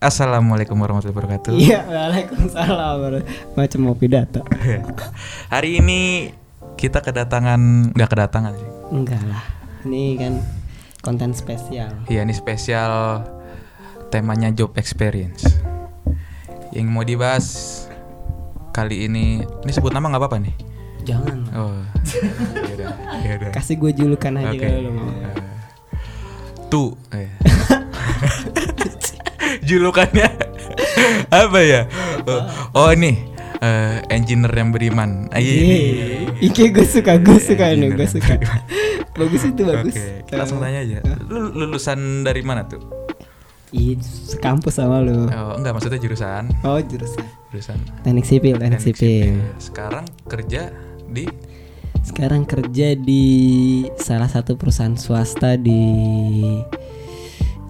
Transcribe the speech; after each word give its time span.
Assalamualaikum 0.00 0.76
warahmatullahi 0.76 1.16
wabarakatuh. 1.16 1.56
Iya, 1.56 1.88
waalaikumsalam. 1.88 3.24
Macam 3.56 3.80
mau 3.80 3.96
pidato. 3.96 4.44
Hari 5.52 5.80
ini 5.80 6.32
kita 6.76 7.00
kedatangan 7.00 7.92
nggak 7.96 8.10
kedatangan 8.12 8.52
sih. 8.60 8.70
Enggak 8.92 9.24
lah. 9.24 9.40
Ini 9.88 10.20
kan 10.20 10.32
konten 11.00 11.32
spesial. 11.32 11.88
Iya, 12.12 12.28
ini 12.28 12.36
spesial 12.36 13.24
temanya 14.12 14.52
job 14.52 14.76
experience. 14.76 15.48
Yang 16.76 16.86
mau 16.92 17.08
dibahas 17.08 17.46
kali 18.76 19.08
ini, 19.08 19.40
ini 19.40 19.72
sebut 19.72 19.96
nama 19.96 20.12
nggak 20.12 20.20
apa-apa 20.20 20.44
nih. 20.44 20.56
Jangan. 21.08 21.38
Oh, 21.56 21.80
yaudah, 22.68 22.92
yaudah. 23.24 23.48
Kasih 23.56 23.80
gue 23.80 23.96
julukan 23.96 24.36
aja 24.36 24.52
Oke. 24.52 24.60
kalau 24.60 24.80
lu 24.84 24.92
mau. 24.92 25.08
Tuh. 26.70 26.94
eh. 27.18 27.30
Julukannya 29.66 30.28
apa 31.30 31.58
ya? 31.62 31.90
Oh, 32.26 32.42
oh 32.78 32.88
ini 32.94 33.18
eh, 33.60 33.98
engineer 34.08 34.54
yang 34.54 34.70
beriman. 34.70 35.26
Ah, 35.34 35.42
iya, 35.42 35.52
iya, 35.52 35.62
iya. 35.62 35.76
Iya, 35.76 36.48
Ike 36.50 36.64
gue 36.72 36.86
suka, 36.86 37.18
gue 37.20 37.38
suka 37.38 37.74
ini, 37.74 37.90
Engineer 37.90 37.98
gue 37.98 38.08
suka. 38.08 38.34
bagus 39.20 39.42
itu 39.44 39.62
bagus. 39.66 39.94
Oke, 39.94 40.24
kita 40.30 40.36
langsung 40.38 40.58
tanya 40.62 40.80
aja. 40.80 40.98
Lu 41.28 41.52
lulusan 41.52 42.24
dari 42.24 42.40
mana 42.40 42.64
tuh? 42.64 42.80
Iya, 43.70 44.02
sekampus 44.02 44.82
sama 44.82 44.98
lu. 44.98 45.30
Oh, 45.30 45.54
enggak 45.54 45.74
maksudnya 45.76 46.00
jurusan. 46.02 46.50
Oh, 46.66 46.80
jurusan 46.82 47.22
Jurusan 47.50 47.78
teknik 48.06 48.26
sipil, 48.26 48.58
teknik, 48.58 48.78
teknik 48.78 48.98
sipil. 48.98 49.34
Sekarang 49.58 50.06
kerja 50.26 50.70
di 51.10 51.26
Sekarang 52.00 52.48
kerja 52.48 52.96
di 52.96 53.24
salah 54.00 54.28
satu 54.28 54.56
perusahaan 54.56 54.96
swasta 54.96 55.60
di 55.60 55.80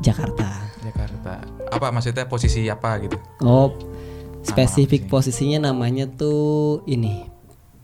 Jakarta. 0.00 0.70
Jakarta. 0.80 1.42
Apa 1.70 1.90
maksudnya 1.90 2.26
posisi 2.26 2.66
apa 2.70 2.98
gitu? 3.02 3.16
Oh, 3.42 3.74
spesifik 4.42 5.06
posisinya 5.10 5.70
namanya 5.70 6.08
tuh 6.08 6.80
ini 6.86 7.26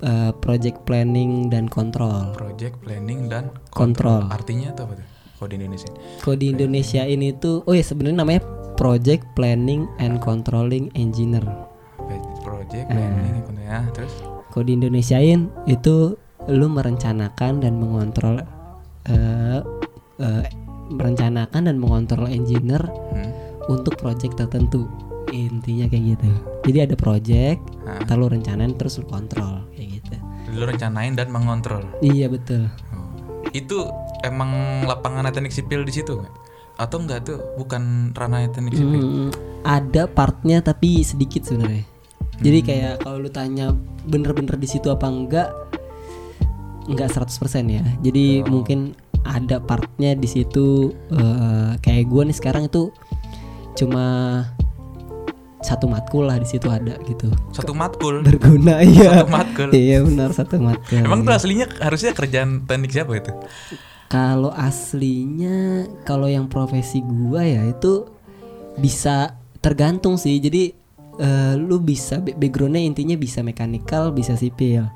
eh, 0.03 0.33
project 0.39 0.87
planning 0.89 1.51
dan 1.53 1.67
kontrol. 1.69 2.33
Project 2.35 2.81
planning 2.83 3.29
dan 3.29 3.53
Kontrol. 3.71 4.27
Artinya 4.33 4.73
itu 4.73 4.81
apa 4.83 4.95
tuh? 4.97 5.07
Di 5.47 5.61
Indonesia. 5.61 5.91
Di 6.25 6.47
Indonesia 6.49 7.03
ini 7.05 7.29
tuh, 7.37 7.61
oh 7.69 7.77
ya 7.77 7.85
sebenarnya 7.85 8.25
namanya 8.25 8.41
project 8.81 9.29
planning 9.37 9.85
and 10.01 10.17
controlling 10.25 10.89
engineer. 10.97 11.45
Project 12.41 12.89
Eh. 12.89 12.97
planning 12.97 13.45
ya, 13.67 13.85
terus 13.93 14.15
di 14.57 14.73
Indonesiain 14.73 15.53
itu 15.69 16.17
lu 16.47 16.67
merencanakan 16.71 17.63
dan 17.63 17.75
mengontrol 17.79 18.43
eh, 19.11 19.61
eh, 20.23 20.45
merencanakan 20.91 21.67
dan 21.67 21.77
mengontrol 21.79 22.31
engineer 22.31 22.83
hmm. 22.87 23.31
untuk 23.71 23.99
project 23.99 24.39
tertentu. 24.39 24.87
Intinya 25.35 25.91
kayak 25.91 26.05
gitu. 26.17 26.29
Jadi 26.71 26.79
ada 26.87 26.95
project, 26.95 27.61
Hah? 27.83 28.15
lu 28.15 28.31
rencanain 28.31 28.73
terus 28.79 29.03
lu 29.03 29.07
kontrol 29.11 29.67
kayak 29.75 29.99
gitu. 29.99 30.17
Lu 30.55 30.65
rencanain 30.65 31.19
dan 31.19 31.35
mengontrol. 31.35 31.83
Iya 31.99 32.31
betul. 32.31 32.71
Oh. 32.95 33.11
Itu 33.51 33.91
emang 34.23 34.83
lapangan 34.87 35.27
teknik 35.35 35.51
sipil 35.51 35.83
di 35.83 35.93
situ? 35.93 36.23
Atau 36.79 37.03
enggak 37.03 37.27
tuh 37.27 37.43
bukan 37.59 38.15
ranah 38.15 38.47
teknik 38.55 38.79
sipil? 38.79 39.03
Hmm, 39.03 39.31
ada 39.67 40.07
partnya 40.07 40.63
tapi 40.63 41.03
sedikit 41.03 41.43
sebenarnya. 41.43 41.83
Jadi 42.37 42.59
kayak 42.63 42.95
kalau 43.03 43.19
lu 43.19 43.33
tanya 43.33 43.73
bener-bener 44.07 44.61
di 44.61 44.69
situ 44.69 44.93
apa 44.93 45.09
enggak 45.09 45.49
enggak 46.87 47.11
100% 47.13 47.67
ya. 47.67 47.85
Jadi 48.03 48.47
mungkin 48.47 48.95
ada 49.27 49.59
partnya 49.59 50.15
di 50.15 50.29
situ 50.31 50.95
eh, 51.11 51.71
kayak 51.83 52.07
gua 52.07 52.23
nih 52.27 52.37
sekarang 52.37 52.71
itu 52.71 52.95
cuma 53.77 54.07
satu 55.67 55.91
matkul 55.91 56.31
lah 56.31 56.39
di 56.39 56.47
situ 56.47 56.71
ada 56.71 56.95
gitu. 57.11 57.27
Satu 57.51 57.75
matkul. 57.75 58.23
Berguna 58.23 58.81
iya. 58.87 59.27
Satu 59.27 59.35
matkul. 59.35 59.69
Iya 59.75 59.99
benar 60.07 60.31
satu 60.31 60.63
matkul. 60.63 61.03
Emang 61.03 61.27
tuh 61.27 61.35
aslinya 61.35 61.67
harusnya 61.83 62.15
kerjaan 62.15 62.63
teknik 62.71 62.95
siapa 62.95 63.13
itu? 63.19 63.35
Kalau 64.07 64.55
aslinya 64.55 65.91
kalau 66.07 66.31
yang 66.31 66.47
profesi 66.47 67.03
gua 67.03 67.43
ya 67.43 67.67
itu 67.67 68.07
bisa 68.79 69.35
tergantung 69.59 70.15
sih. 70.15 70.39
Jadi 70.39 70.71
eh, 71.19 71.55
lu 71.59 71.83
bisa 71.83 72.23
ba- 72.23 72.37
backgroundnya 72.39 72.87
intinya 72.87 73.19
bisa 73.19 73.43
mekanikal, 73.43 74.15
bisa 74.15 74.39
sipil. 74.39 74.87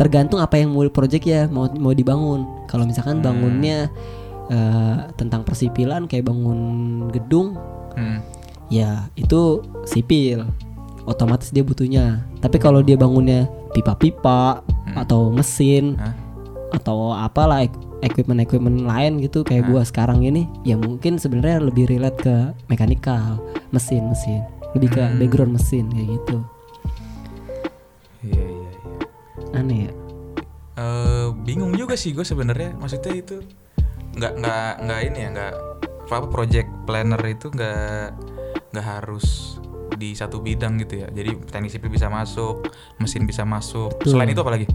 Tergantung 0.00 0.40
apa 0.40 0.56
yang 0.56 0.72
mau 0.72 0.88
project 0.88 1.28
ya 1.28 1.44
mau 1.44 1.68
mau 1.76 1.92
dibangun. 1.92 2.48
Kalau 2.64 2.88
misalkan 2.88 3.20
bangunnya 3.20 3.92
eh, 4.48 4.96
tentang 5.14 5.44
persipilan 5.44 6.08
kayak 6.08 6.26
bangun 6.26 6.58
gedung, 7.12 7.54
Hmm. 7.94 8.18
ya 8.66 9.06
itu 9.14 9.60
sipil. 9.84 10.48
Otomatis 11.04 11.52
dia 11.52 11.60
butuhnya. 11.60 12.24
Tapi 12.40 12.56
kalau 12.56 12.80
dia 12.80 12.96
bangunnya 12.96 13.44
pipa-pipa 13.70 14.64
atau 14.96 15.30
mesin 15.30 15.94
Hah? 16.00 16.16
atau 16.74 17.14
apalah 17.14 17.62
equipment-equipment 18.02 18.82
lain 18.82 19.22
gitu 19.22 19.44
kayak 19.44 19.70
gua 19.70 19.86
sekarang 19.86 20.24
ini 20.24 20.50
ya 20.64 20.74
mungkin 20.74 21.14
sebenarnya 21.14 21.62
lebih 21.62 21.86
relate 21.86 22.18
ke 22.18 22.36
mekanikal 22.66 23.38
mesin-mesin 23.70 24.42
lebih 24.74 24.90
ke 24.90 25.02
Hmm. 25.02 25.18
background 25.22 25.52
mesin 25.54 25.84
kayak 25.94 26.08
gitu 26.18 26.36
Iya 28.26 28.49
bingung 31.50 31.72
juga 31.74 31.98
sih 31.98 32.14
gue 32.14 32.22
sebenarnya. 32.22 32.78
Maksudnya 32.78 33.12
itu 33.18 33.42
nggak 34.14 34.32
nggak 34.38 34.70
nggak 34.86 35.00
ini 35.10 35.18
ya 35.18 35.28
nggak 35.34 35.54
apa 36.10 36.26
project 36.26 36.68
planner 36.86 37.22
itu 37.26 37.50
nggak 37.50 38.14
nggak 38.74 38.86
harus 38.86 39.58
di 39.98 40.14
satu 40.14 40.38
bidang 40.40 40.78
gitu 40.80 41.02
ya. 41.02 41.08
Jadi 41.10 41.34
teknik 41.50 41.70
sipil 41.74 41.90
bisa 41.90 42.06
masuk 42.06 42.70
mesin 43.02 43.26
bisa 43.26 43.42
masuk. 43.42 43.90
Betul. 43.98 44.14
selain 44.16 44.30
itu 44.30 44.40
apa 44.40 44.52
lagi 44.54 44.66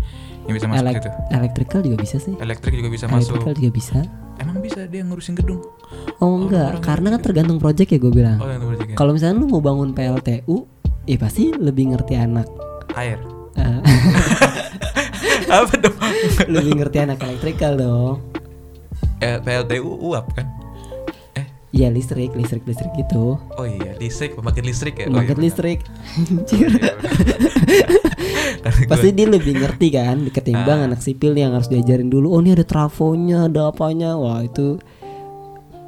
yang 0.45 0.53
bisa 0.53 0.67
masuk 0.69 0.85
Elek- 0.85 0.99
itu 1.01 1.09
electrical 1.31 1.79
juga 1.81 1.97
bisa 2.03 2.17
sih. 2.19 2.33
Elektrik 2.37 2.75
juga 2.75 2.89
bisa 2.91 3.05
masuk. 3.07 3.39
electrical 3.39 3.53
juga 3.55 3.71
bisa. 3.71 3.99
Emang 4.35 4.59
bisa 4.59 4.83
dia 4.85 5.01
ngurusin 5.07 5.39
gedung? 5.39 5.63
Oh 6.19 6.35
enggak. 6.43 6.83
Karena 6.83 7.15
kan 7.15 7.21
tergantung 7.23 7.57
project 7.57 7.87
ya 7.87 7.97
gue 7.97 8.11
bilang. 8.11 8.37
Oh 8.43 8.47
kan? 8.51 8.59
kalau 8.99 9.15
misalnya 9.15 9.39
lu 9.39 9.47
mau 9.47 9.63
bangun 9.63 9.95
PLTU 9.95 10.67
ya 11.07 11.17
pasti 11.17 11.55
lebih 11.55 11.95
ngerti 11.95 12.19
anak. 12.19 12.45
Air 12.95 13.19
eh, 13.55 13.79
apa 15.55 15.73
dong 15.79 15.94
lebih 16.53 16.73
ngerti 16.77 16.97
anak 16.99 17.19
electrical 17.21 17.73
dong 17.75 18.17
Eh, 19.17 19.39
PLTU 19.39 19.91
uap 20.05 20.25
kan 20.33 20.45
eh 21.33 21.47
Iya 21.71 21.87
listrik 21.89 22.31
listrik 22.31 22.63
listrik 22.63 22.91
gitu 22.95 23.35
oh 23.35 23.65
iya 23.65 23.95
listrik 23.95 24.35
pembangkit 24.35 24.63
listrik 24.63 24.95
ya 24.95 25.07
oh, 25.07 25.15
Pembangkit 25.15 25.35
iya, 25.35 25.43
listrik 25.43 25.79
Anjir. 26.15 26.69
Pasti 28.89 29.09
dia 29.11 29.27
lebih 29.27 29.55
ngerti 29.55 29.87
kan 29.89 30.17
ketimbang 30.29 30.79
Ah. 30.81 30.87
anak 30.89 31.01
sipil 31.01 31.33
yang 31.33 31.53
harus 31.53 31.69
diajarin 31.69 32.09
dulu. 32.09 32.33
Oh 32.33 32.41
ini 32.41 32.53
ada 32.53 32.65
trafonya, 32.65 33.45
ada 33.45 33.69
apanya. 33.69 34.17
Wah 34.17 34.41
itu 34.41 34.81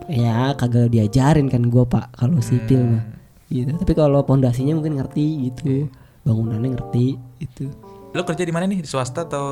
ya 0.08 0.54
kagak 0.54 0.94
diajarin 0.94 1.50
kan 1.50 1.68
gua 1.68 1.84
pak 1.84 2.14
kalau 2.16 2.38
sipil 2.40 2.80
Hmm. 2.80 2.92
mah. 2.98 3.04
Gitu. 3.48 3.72
Tapi 3.74 3.94
kalau 3.94 4.22
pondasinya 4.22 4.76
mungkin 4.76 5.00
ngerti 5.00 5.26
gitu, 5.50 5.88
bangunannya 6.22 6.76
ngerti 6.76 7.16
itu. 7.40 7.66
Lo 8.12 8.24
kerja 8.24 8.44
di 8.44 8.54
mana 8.54 8.66
nih? 8.66 8.80
Di 8.82 8.90
swasta 8.90 9.28
atau 9.28 9.46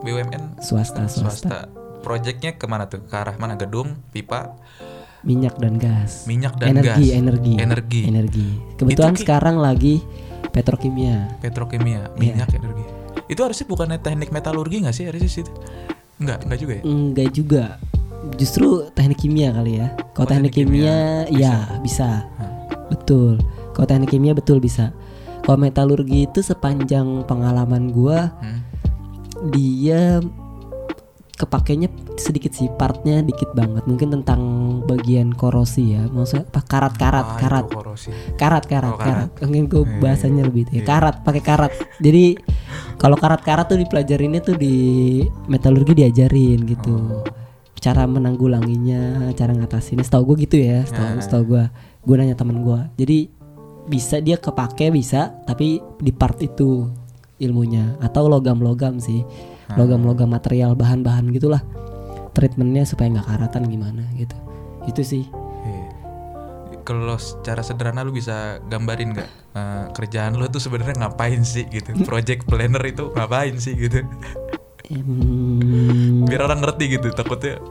BUMN? 0.00 0.62
Swasta 0.62 1.04
swasta, 1.06 1.08
Swasta. 1.08 1.58
Proyeknya 2.00 2.56
ke 2.56 2.64
mana 2.64 2.86
tuh? 2.86 3.04
Ke 3.04 3.16
arah 3.18 3.36
mana? 3.36 3.54
Gedung, 3.54 3.98
pipa, 4.08 4.56
minyak 5.20 5.60
dan 5.60 5.76
gas, 5.76 6.24
minyak 6.24 6.56
dan 6.56 6.72
energi 6.74 7.12
gas, 7.12 7.18
energi 7.18 7.52
energi, 7.58 8.00
energi. 8.06 8.48
Kebetulan 8.74 9.12
Itu 9.12 9.20
sekarang 9.20 9.56
lagi 9.60 10.00
petrokimia. 10.48 11.36
petrokimia, 11.38 12.08
Iya. 12.08 12.16
minyak, 12.16 12.48
energi. 12.50 12.84
Itu 13.28 13.40
harusnya 13.44 13.66
bukannya 13.68 13.98
teknik 14.00 14.32
metalurgi 14.32 14.80
nggak 14.80 14.96
sih? 14.96 15.04
Harusnya 15.06 15.28
situ? 15.30 15.52
Enggak, 16.18 16.48
enggak 16.48 16.58
juga 16.58 16.72
ya? 16.72 16.82
Enggak 16.82 17.28
juga. 17.30 17.64
Justru 18.36 18.66
teknik 18.90 19.18
kimia 19.18 19.48
kali 19.52 19.72
ya. 19.76 19.92
Kalau 20.12 20.24
Oh, 20.24 20.30
teknik, 20.30 20.52
teknik 20.52 20.72
kimia, 20.72 20.98
ya 21.28 21.54
bisa. 21.80 22.24
Betul. 22.88 23.40
Kalau 23.72 23.86
teknik 23.86 24.10
kimia 24.10 24.32
betul 24.32 24.56
bisa. 24.56 24.92
Kalau 25.50 25.58
metalurgi 25.58 26.30
itu 26.30 26.46
sepanjang 26.46 27.26
pengalaman 27.26 27.90
gua 27.90 28.30
Hmm. 28.38 28.62
dia 29.50 30.22
kepakainya 31.34 31.88
sedikit 32.14 32.52
sih 32.52 32.70
partnya 32.70 33.18
dikit 33.18 33.50
banget. 33.50 33.82
Mungkin 33.82 34.14
tentang 34.14 34.40
bagian 34.86 35.34
korosi 35.34 35.96
ya 35.96 36.06
maksudnya 36.06 36.46
apa? 36.46 36.60
Karat 36.62 36.94
karat 36.94 37.26
Ah, 37.26 37.34
karat. 37.34 37.66
korosi. 37.66 38.12
karat 38.36 38.62
karat 38.62 38.94
Oh, 38.94 39.00
karat. 39.00 39.34
karat. 39.34 39.48
Mungkin 39.48 39.64
gue 39.66 39.82
Iya, 39.82 39.98
bahasanya 39.98 40.42
lebih 40.46 40.68
itu 40.68 40.72
ya. 40.78 40.84
karat 40.86 41.26
pakai 41.26 41.42
karat. 41.42 41.72
Jadi 41.98 42.38
kalau 42.94 43.18
karat 43.18 43.42
karat 43.42 43.66
tuh 43.66 43.80
dipelajarinnya 43.80 44.44
tuh 44.44 44.54
di 44.54 44.76
metalurgi 45.46 45.98
diajarin 45.98 46.62
gitu. 46.62 46.94
Oh. 46.94 47.26
cara 47.80 48.04
menanggulanginya 48.04 49.32
cara 49.32 49.56
ngatasinnya. 49.56 50.04
Setahu 50.04 50.36
gue 50.36 50.44
gitu 50.44 50.60
ya 50.60 50.84
setahu 50.84 51.10
Nah. 51.10 51.22
setahu 51.24 51.42
gue 51.48 51.64
gue 52.04 52.14
nanya 52.14 52.36
temen 52.36 52.60
gue 52.60 52.80
jadi 52.94 53.18
bisa 53.86 54.20
dia 54.20 54.36
kepake 54.36 54.92
bisa 54.92 55.32
tapi 55.48 55.80
di 56.00 56.12
part 56.12 56.36
itu 56.42 56.90
ilmunya. 57.40 57.96
Atau 58.04 58.28
logam 58.28 58.60
logam 58.60 59.00
sih. 59.00 59.24
Ah. 59.70 59.78
logam 59.78 60.02
logam 60.02 60.26
material 60.26 60.74
bahan 60.74 61.06
bahan 61.06 61.30
gitulah. 61.30 61.62
Treatmentnya 62.34 62.82
supaya 62.86 63.10
nggak 63.14 63.26
karatan 63.26 63.62
gimana 63.70 64.02
gitu. 64.18 64.36
Itu 64.86 65.02
sih. 65.06 65.24
Iya, 65.64 65.86
kalau 66.82 67.14
secara 67.20 67.62
sederhana 67.62 68.02
lu 68.02 68.10
bisa 68.10 68.58
gambarin 68.66 69.14
nggak? 69.14 69.30
Eh, 69.50 69.84
kerjaan 69.94 70.38
lu 70.38 70.46
tuh 70.50 70.62
sebenarnya 70.62 71.06
ngapain 71.06 71.42
sih 71.42 71.66
gitu? 71.70 71.94
Project 72.06 72.46
planner 72.46 72.82
itu 72.86 73.10
ngapain 73.14 73.58
sih 73.58 73.74
gitu? 73.78 74.02
Hmm, 74.90 76.26
biar 76.26 76.50
orang 76.50 76.66
ngerti 76.66 76.98
gitu 76.98 77.14
takutnya 77.14 77.62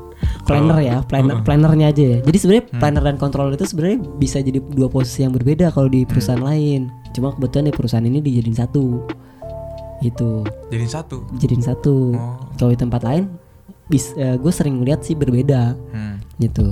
planner 0.48 0.78
ya, 0.82 0.96
planner 1.06 1.42
plannernya 1.46 1.88
aja 1.94 2.04
ya. 2.04 2.18
Jadi 2.26 2.38
sebenarnya 2.38 2.66
planner 2.80 3.04
dan 3.06 3.18
controller 3.22 3.54
itu 3.54 3.66
sebenarnya 3.70 4.00
bisa 4.18 4.42
jadi 4.42 4.60
dua 4.60 4.90
posisi 4.90 5.24
yang 5.24 5.32
berbeda 5.34 5.72
kalau 5.72 5.88
di 5.88 6.04
perusahaan 6.04 6.42
lain. 6.42 6.90
Cuma 7.14 7.34
kebetulan 7.34 7.70
di 7.70 7.74
perusahaan 7.76 8.06
ini 8.06 8.20
dijadiin 8.22 8.58
satu. 8.58 9.04
Itu, 10.00 10.48
jadi 10.72 10.88
satu 10.88 11.28
jadiin 11.44 11.60
satu. 11.60 12.16
Oh. 12.16 12.40
Kalau 12.56 12.72
di 12.72 12.80
tempat 12.80 13.04
lain 13.04 13.28
bis 13.92 14.16
gue 14.16 14.54
sering 14.54 14.86
lihat 14.88 15.04
sih 15.04 15.18
berbeda 15.18 15.76
Hmm. 15.92 16.24
gitu. 16.40 16.72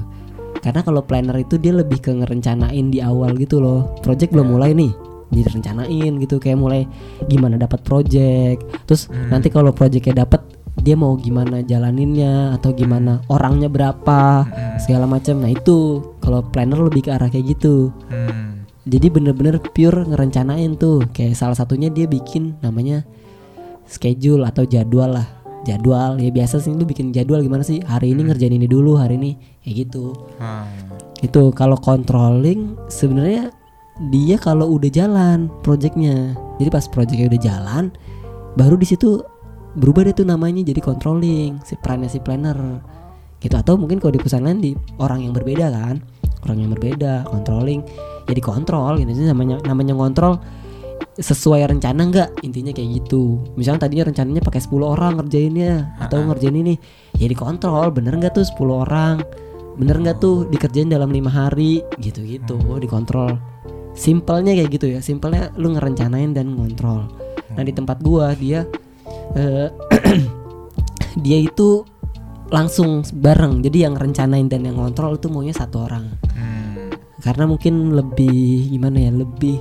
Karena 0.63 0.79
kalau 0.79 1.03
planner 1.03 1.35
itu 1.37 1.59
dia 1.59 1.75
lebih 1.75 1.99
ke 1.99 2.11
ngerencanain 2.15 2.87
di 2.87 3.03
awal 3.03 3.35
gitu 3.35 3.59
loh. 3.59 3.99
Project 3.99 4.31
belum 4.31 4.55
mulai 4.55 4.71
nih, 4.71 4.95
direncanain 5.29 6.17
gitu 6.23 6.39
kayak 6.39 6.55
mulai 6.55 6.87
gimana 7.27 7.59
dapat 7.59 7.83
project. 7.83 8.63
Terus 8.87 9.11
nanti 9.27 9.51
kalau 9.51 9.75
projectnya 9.75 10.23
dapat 10.23 10.41
dia 10.77 10.93
mau 10.93 11.17
gimana 11.17 11.65
jalaninnya 11.65 12.53
atau 12.53 12.69
gimana 12.69 13.25
orangnya 13.33 13.67
berapa 13.67 14.45
segala 14.77 15.09
macam. 15.09 15.41
Nah 15.41 15.51
itu 15.51 16.01
kalau 16.21 16.45
planner 16.45 16.77
lebih 16.77 17.09
ke 17.09 17.11
arah 17.13 17.29
kayak 17.29 17.57
gitu. 17.57 17.89
Hmm. 18.13 18.61
Jadi 18.87 19.11
bener-bener 19.11 19.59
pure 19.59 20.05
ngerencanain 20.07 20.77
tuh. 20.79 21.03
Kayak 21.11 21.35
salah 21.35 21.57
satunya 21.57 21.89
dia 21.89 22.05
bikin 22.05 22.55
namanya 22.61 23.03
schedule 23.89 24.45
atau 24.45 24.63
jadwal 24.63 25.17
lah. 25.17 25.27
Jadwal 25.65 26.21
ya 26.21 26.31
biasa 26.31 26.63
sih 26.63 26.71
lu 26.71 26.87
bikin 26.87 27.11
jadwal 27.11 27.43
gimana 27.43 27.65
sih? 27.65 27.83
Hari 27.83 28.15
ini 28.15 28.29
ngerjain 28.29 28.55
ini 28.55 28.69
dulu, 28.69 28.95
hari 28.95 29.19
ini 29.19 29.35
kayak 29.65 29.75
gitu. 29.87 30.13
Hmm. 30.39 30.69
Itu 31.19 31.51
kalau 31.51 31.75
controlling 31.75 32.77
sebenarnya 32.87 33.49
dia 34.13 34.37
kalau 34.37 34.77
udah 34.77 34.93
jalan 34.93 35.49
projectnya. 35.65 36.37
Jadi 36.61 36.69
pas 36.69 36.85
projectnya 36.85 37.27
udah 37.33 37.41
jalan, 37.41 37.83
baru 38.55 38.77
di 38.77 38.87
situ 38.87 39.19
berubah 39.77 40.09
deh 40.09 40.15
tuh 40.17 40.25
namanya 40.25 40.65
jadi 40.65 40.81
controlling 40.81 41.61
si 41.61 41.77
perannya 41.77 42.09
si 42.09 42.17
planner. 42.17 42.57
Gitu. 43.37 43.53
Atau 43.53 43.77
mungkin 43.77 44.01
kalau 44.01 44.17
di 44.17 44.19
perusahaan 44.19 44.41
lain 44.41 44.59
di 44.59 44.73
orang 44.97 45.21
yang 45.21 45.33
berbeda 45.37 45.69
kan. 45.69 46.01
Orang 46.43 46.57
yang 46.57 46.73
berbeda 46.73 47.29
controlling. 47.29 47.85
Ya 48.25 48.33
dikontrol 48.33 48.97
gitu. 48.99 49.13
Sih 49.13 49.29
namanya 49.29 49.61
namanya 49.63 49.93
ngontrol 49.93 50.41
sesuai 51.17 51.69
rencana 51.69 52.01
nggak? 52.09 52.29
Intinya 52.41 52.73
kayak 52.73 53.05
gitu. 53.05 53.41
Misalnya 53.53 53.85
tadinya 53.85 54.09
rencananya 54.09 54.41
pakai 54.41 54.61
10 54.61 54.81
orang 54.85 55.13
ngerjainnya 55.21 55.97
atau 56.01 56.25
ngerjain 56.25 56.57
ini. 56.57 56.75
Ya 57.17 57.29
dikontrol 57.29 57.93
bener 57.93 58.17
nggak 58.17 58.33
tuh 58.37 58.45
10 58.45 58.83
orang? 58.85 59.15
Bener 59.77 60.01
nggak 60.01 60.17
tuh 60.17 60.49
dikerjain 60.49 60.89
dalam 60.89 61.13
lima 61.13 61.29
hari? 61.29 61.85
Gitu 62.01 62.25
gitu. 62.25 62.57
Dikontrol. 62.81 63.37
Simpelnya 63.93 64.57
kayak 64.57 64.69
gitu 64.73 64.89
ya. 64.89 64.99
Simpelnya 65.01 65.53
lu 65.57 65.73
ngerencanain 65.77 66.33
dan 66.33 66.53
ngontrol. 66.53 67.05
Nah 67.53 67.63
di 67.65 67.73
tempat 67.73 68.01
gua 68.01 68.33
dia 68.37 68.65
eh, 69.35 69.67
dia 71.23 71.37
itu 71.41 71.83
langsung 72.51 73.03
bareng. 73.03 73.59
Jadi 73.63 73.83
yang 73.83 73.95
rencanain 73.99 74.47
dan 74.47 74.63
yang 74.63 74.79
ngontrol 74.79 75.19
itu 75.19 75.27
maunya 75.27 75.55
satu 75.55 75.87
orang. 75.87 76.05
Hmm. 76.37 76.93
karena 77.17 77.49
mungkin 77.49 77.97
lebih 77.97 78.69
gimana 78.71 79.09
ya 79.09 79.11
lebih 79.11 79.57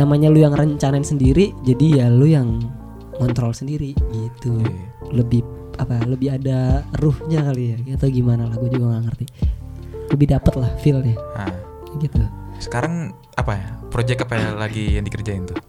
namanya 0.00 0.32
lu 0.32 0.40
yang 0.40 0.56
rencanain 0.56 1.04
sendiri 1.04 1.52
jadi 1.68 2.00
ya 2.00 2.06
lu 2.08 2.24
yang 2.24 2.58
ngontrol 3.20 3.52
sendiri 3.52 3.92
gitu. 4.10 4.56
Iya. 4.58 4.82
lebih 5.12 5.44
apa 5.76 6.00
lebih 6.08 6.32
ada 6.32 6.80
ruhnya 6.96 7.44
kali 7.44 7.76
ya 7.76 8.00
atau 8.00 8.08
gimana 8.08 8.48
lah 8.48 8.56
gue 8.56 8.72
juga 8.72 8.96
nggak 8.96 9.04
ngerti. 9.04 9.26
Lebih 10.16 10.26
dapet 10.32 10.54
lah 10.56 10.70
feelnya. 10.80 11.16
Nah, 11.36 11.56
gitu. 12.00 12.20
Sekarang 12.56 13.12
apa 13.36 13.52
ya 13.52 13.68
project 13.92 14.24
apa 14.24 14.34
ya 14.40 14.48
lagi 14.56 14.96
yang 14.96 15.04
dikerjain 15.04 15.44
tuh? 15.44 15.60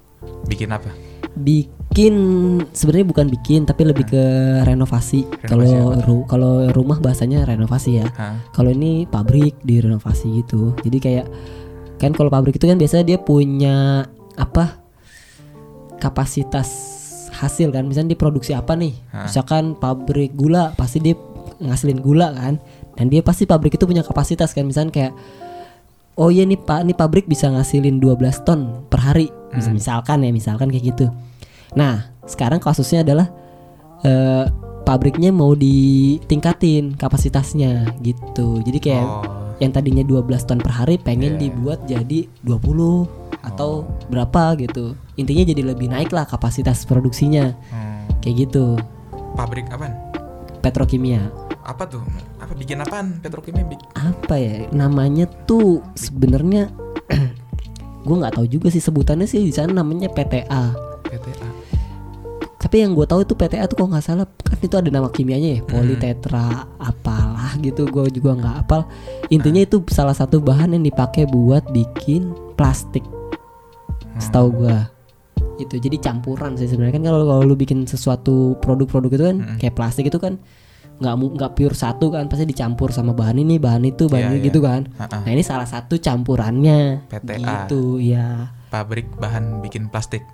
Bikin 0.48 0.72
apa 0.72 1.13
bikin 1.34 2.14
sebenarnya 2.70 3.08
bukan 3.08 3.28
bikin 3.30 3.66
tapi 3.66 3.86
lebih 3.86 4.06
ke 4.06 4.24
renovasi. 4.64 5.26
Kalau 5.44 5.66
ru- 6.00 6.26
kalau 6.26 6.54
rumah 6.70 6.98
bahasanya 6.98 7.44
renovasi 7.44 8.00
ya. 8.00 8.08
Kalau 8.52 8.70
ini 8.70 9.06
pabrik 9.06 9.58
direnovasi 9.62 10.42
gitu. 10.42 10.78
Jadi 10.82 10.98
kayak 10.98 11.28
kan 11.98 12.12
kalau 12.12 12.30
pabrik 12.30 12.58
itu 12.58 12.66
kan 12.66 12.78
biasanya 12.78 13.06
dia 13.06 13.18
punya 13.18 14.06
apa 14.36 14.78
kapasitas 15.98 16.70
hasil 17.34 17.74
kan. 17.74 17.86
Misalnya 17.86 18.14
dia 18.14 18.20
produksi 18.20 18.52
apa 18.54 18.78
nih? 18.78 18.94
Hah? 19.10 19.26
misalkan 19.26 19.74
pabrik 19.74 20.34
gula 20.34 20.74
pasti 20.74 21.02
dia 21.02 21.18
ngasilin 21.60 22.00
gula 22.00 22.30
kan. 22.34 22.62
Dan 22.94 23.10
dia 23.10 23.26
pasti 23.26 23.50
pabrik 23.50 23.74
itu 23.74 23.90
punya 23.90 24.06
kapasitas 24.06 24.54
kan. 24.54 24.70
Misalnya 24.70 24.94
kayak 24.94 25.14
oh 26.14 26.30
iya 26.30 26.46
nih 26.46 26.62
pak 26.62 26.86
ini 26.86 26.94
pabrik 26.94 27.26
bisa 27.26 27.50
ngasilin 27.50 27.98
12 27.98 28.46
ton 28.46 28.86
per 28.86 29.02
hari 29.02 29.34
Mis- 29.54 29.70
misalkan 29.72 30.22
ya 30.22 30.30
misalkan 30.30 30.68
kayak 30.68 30.86
gitu. 30.92 31.06
Nah 31.74 32.10
sekarang 32.24 32.58
kasusnya 32.58 33.02
adalah 33.02 33.28
eh, 34.02 34.46
pabriknya 34.84 35.32
mau 35.32 35.56
ditingkatin 35.56 36.94
kapasitasnya 36.94 37.96
gitu. 38.00 38.60
Jadi 38.62 38.80
kayak 38.80 39.06
Oh. 39.06 39.24
yang 39.58 39.72
tadinya 39.72 40.04
12 40.04 40.44
ton 40.44 40.60
per 40.60 40.74
hari 40.74 40.98
pengen 40.98 41.38
Iya. 41.38 41.42
dibuat 41.42 41.80
jadi 41.86 42.28
20 42.44 43.08
atau 43.40 43.84
berapa 44.08 44.56
gitu. 44.58 44.96
Intinya 45.14 45.44
jadi 45.46 45.62
lebih 45.66 45.88
naik 45.88 46.10
lah 46.10 46.26
kapasitas 46.26 46.84
produksinya. 46.84 47.54
Hmm. 47.70 47.92
kayak 48.20 48.48
gitu. 48.48 48.80
Pabrik 49.36 49.68
apaan? 49.68 49.92
Petrokimia. 50.60 51.28
Apa 51.62 51.84
tuh? 51.84 52.00
Apa 52.40 52.56
bikin 52.56 52.80
apaan 52.80 53.20
petrokimia? 53.20 53.68
Bik 53.68 53.84
apa 53.94 54.36
ya? 54.36 54.64
Namanya 54.72 55.28
tuh 55.44 55.84
sebenarnya 55.94 56.72
gue 58.04 58.16
nggak 58.20 58.36
tahu 58.36 58.46
juga 58.48 58.68
sih 58.70 58.84
sebutannya 58.84 59.26
sih 59.26 59.44
di 59.44 59.54
sana 59.56 59.72
namanya 59.72 60.12
PTA 60.12 60.64
PTA 61.08 61.50
tapi 62.60 62.80
yang 62.80 62.96
gue 62.96 63.04
tahu 63.04 63.28
itu 63.28 63.36
PTA 63.36 63.68
tuh 63.68 63.76
kok 63.76 63.88
nggak 63.92 64.04
salah 64.04 64.28
kan 64.28 64.58
itu 64.60 64.76
ada 64.76 64.90
nama 64.92 65.08
kimianya 65.12 65.60
ya 65.60 65.62
politetra 65.68 66.68
apalah 66.80 67.56
gitu 67.60 67.88
gue 67.88 68.08
juga 68.12 68.40
nggak 68.40 68.56
apal 68.66 68.88
intinya 69.28 69.62
itu 69.64 69.84
salah 69.92 70.16
satu 70.16 70.40
bahan 70.40 70.76
yang 70.76 70.84
dipakai 70.84 71.28
buat 71.28 71.64
bikin 71.72 72.32
plastik 72.56 73.04
setahu 74.20 74.64
gue 74.64 74.78
itu 75.62 75.78
jadi 75.78 75.98
campuran 76.02 76.58
sih 76.58 76.66
sebenarnya. 76.66 76.98
Kan 76.98 77.04
kalau 77.06 77.26
kalau 77.30 77.42
lu 77.46 77.54
bikin 77.54 77.86
sesuatu 77.86 78.58
produk-produk 78.58 79.12
itu 79.14 79.26
kan 79.30 79.38
kayak 79.62 79.76
plastik 79.78 80.10
itu 80.10 80.18
kan 80.18 80.42
nggak 80.94 81.14
nggak 81.36 81.52
pure 81.54 81.74
satu 81.74 82.10
kan 82.10 82.26
pasti 82.26 82.46
dicampur 82.46 82.90
sama 82.90 83.12
bahan 83.12 83.38
ini 83.38 83.58
bahan 83.58 83.84
itu 83.84 84.06
bahan 84.06 84.24
Iya, 84.24 84.30
ini 84.30 84.38
iya. 84.40 84.48
gitu 84.48 84.60
kan. 84.60 84.82
Ha-ha. 84.96 85.18
nah 85.22 85.30
ini 85.30 85.42
salah 85.42 85.66
satu 85.66 85.98
campurannya. 85.98 87.08
PTA. 87.08 87.38
gitu 87.66 87.98
ya 87.98 88.54
pabrik 88.68 89.06
bahan 89.16 89.62
bikin 89.62 89.86
plastik. 89.88 90.26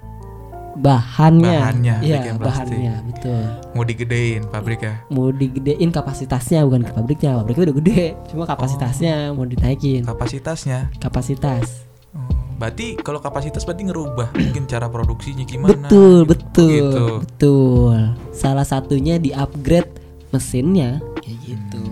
Bahannya. 0.79 1.59
Bahannya 1.59 1.95
Iya, 1.99 2.15
bikin 2.21 2.35
plastik. 2.39 2.71
bahannya 2.71 2.95
betul. 3.11 3.41
Mau 3.73 3.83
digedein 3.83 4.41
pabrik 4.47 4.79
ya 4.79 4.93
mau 5.09 5.27
digedein 5.29 5.89
kapasitasnya 5.89 6.63
bukan 6.63 6.81
ke 6.81 6.91
pabriknya 6.93 7.31
pabriknya 7.35 7.63
udah 7.67 7.77
gede. 7.83 8.03
Cuma 8.31 8.43
kapasitasnya 8.45 9.33
mau 9.33 9.43
dinaikin. 9.43 10.07
Kapasitasnya? 10.07 10.87
Kapasitas. 10.97 11.83
Oh, 12.09 12.25
berarti 12.55 12.95
kalau 12.95 13.19
kapasitas 13.19 13.61
berarti 13.61 13.85
ngerubah 13.85 14.31
mungkin 14.31 14.63
cara 14.65 14.87
produksinya 14.87 15.43
gimana? 15.43 15.89
Betul 15.89 16.23
gitu. 16.23 16.31
betul 16.31 16.69
gitu. 16.71 17.03
betul. 17.27 17.97
Salah 18.31 18.63
satunya 18.63 19.19
di 19.19 19.35
upgrade 19.35 19.98
mesinnya. 20.29 21.01
Kayak 21.19 21.37
gitu. 21.45 21.83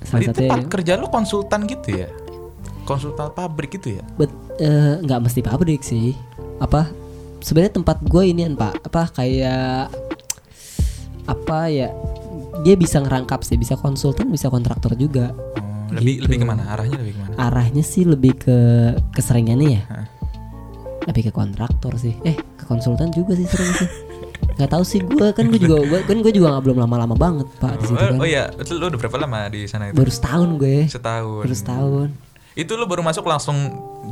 Salah 0.00 0.22
Berarti 0.22 0.26
satunya 0.30 0.50
tempat 0.52 0.68
kerja 0.70 0.92
lu 0.94 1.06
konsultan 1.06 1.60
gitu 1.64 1.88
ya? 1.96 2.08
Konsultan 2.82 3.28
pabrik 3.32 3.74
gitu 3.74 3.98
ya? 3.98 4.04
Bet- 4.14 4.44
nggak 5.02 5.20
mesti 5.20 5.40
pabrik 5.40 5.82
sih. 5.82 6.14
Apa 6.56 6.88
sebenarnya 7.38 7.74
tempat 7.74 8.00
gue 8.00 8.22
ini 8.24 8.48
pak 8.50 8.80
apa 8.82 9.02
kayak 9.12 9.92
apa 11.26 11.58
ya 11.66 11.90
dia 12.62 12.74
bisa 12.74 12.98
ngerangkap 12.98 13.42
sih 13.42 13.54
bisa 13.54 13.74
konsultan 13.74 14.30
bisa 14.30 14.46
kontraktor 14.46 14.94
juga. 14.94 15.34
Lebih 15.86 16.18
Gitu. 16.18 16.22
lebih 16.24 16.36
ke 16.40 16.46
mana? 16.46 16.62
Arahnya 16.68 16.96
lebih 16.96 17.12
ke 17.14 17.20
mana? 17.20 17.34
Arahnya 17.36 17.82
sih 17.82 18.02
lebih 18.02 18.32
ke 18.36 18.56
keseringannya 19.12 19.68
ya. 19.72 19.84
Hah. 19.86 20.06
lebih 21.06 21.30
ke 21.30 21.32
kontraktor 21.32 21.94
sih. 21.94 22.18
Eh 22.22 22.34
ke 22.34 22.66
konsultan 22.66 23.14
juga 23.14 23.38
sih 23.38 23.46
sering 23.46 23.70
sih 23.76 23.86
nggak 24.56 24.70
tahu 24.72 24.84
sih 24.88 25.00
gue 25.04 25.28
kan 25.36 25.44
gue 25.52 25.60
juga 25.60 25.84
gua, 25.84 26.00
kan 26.04 26.16
gue 26.24 26.32
juga 26.32 26.56
nggak 26.56 26.64
belum 26.64 26.78
lama-lama 26.80 27.12
banget 27.12 27.46
pak 27.60 27.76
di 27.80 27.84
situ 27.92 27.96
kan. 28.00 28.16
Oh, 28.16 28.26
iya 28.26 28.48
betul 28.56 28.80
lu 28.80 28.88
udah 28.88 29.00
berapa 29.00 29.16
lama 29.20 29.40
di 29.52 29.68
sana 29.68 29.92
itu? 29.92 29.96
Baru 30.00 30.10
setahun 30.12 30.48
gue 30.56 30.78
setahun. 30.88 31.42
Baru 31.44 31.56
setahun. 31.56 32.08
Itu 32.56 32.72
lu 32.80 32.88
baru 32.88 33.04
masuk 33.04 33.28
langsung 33.28 33.56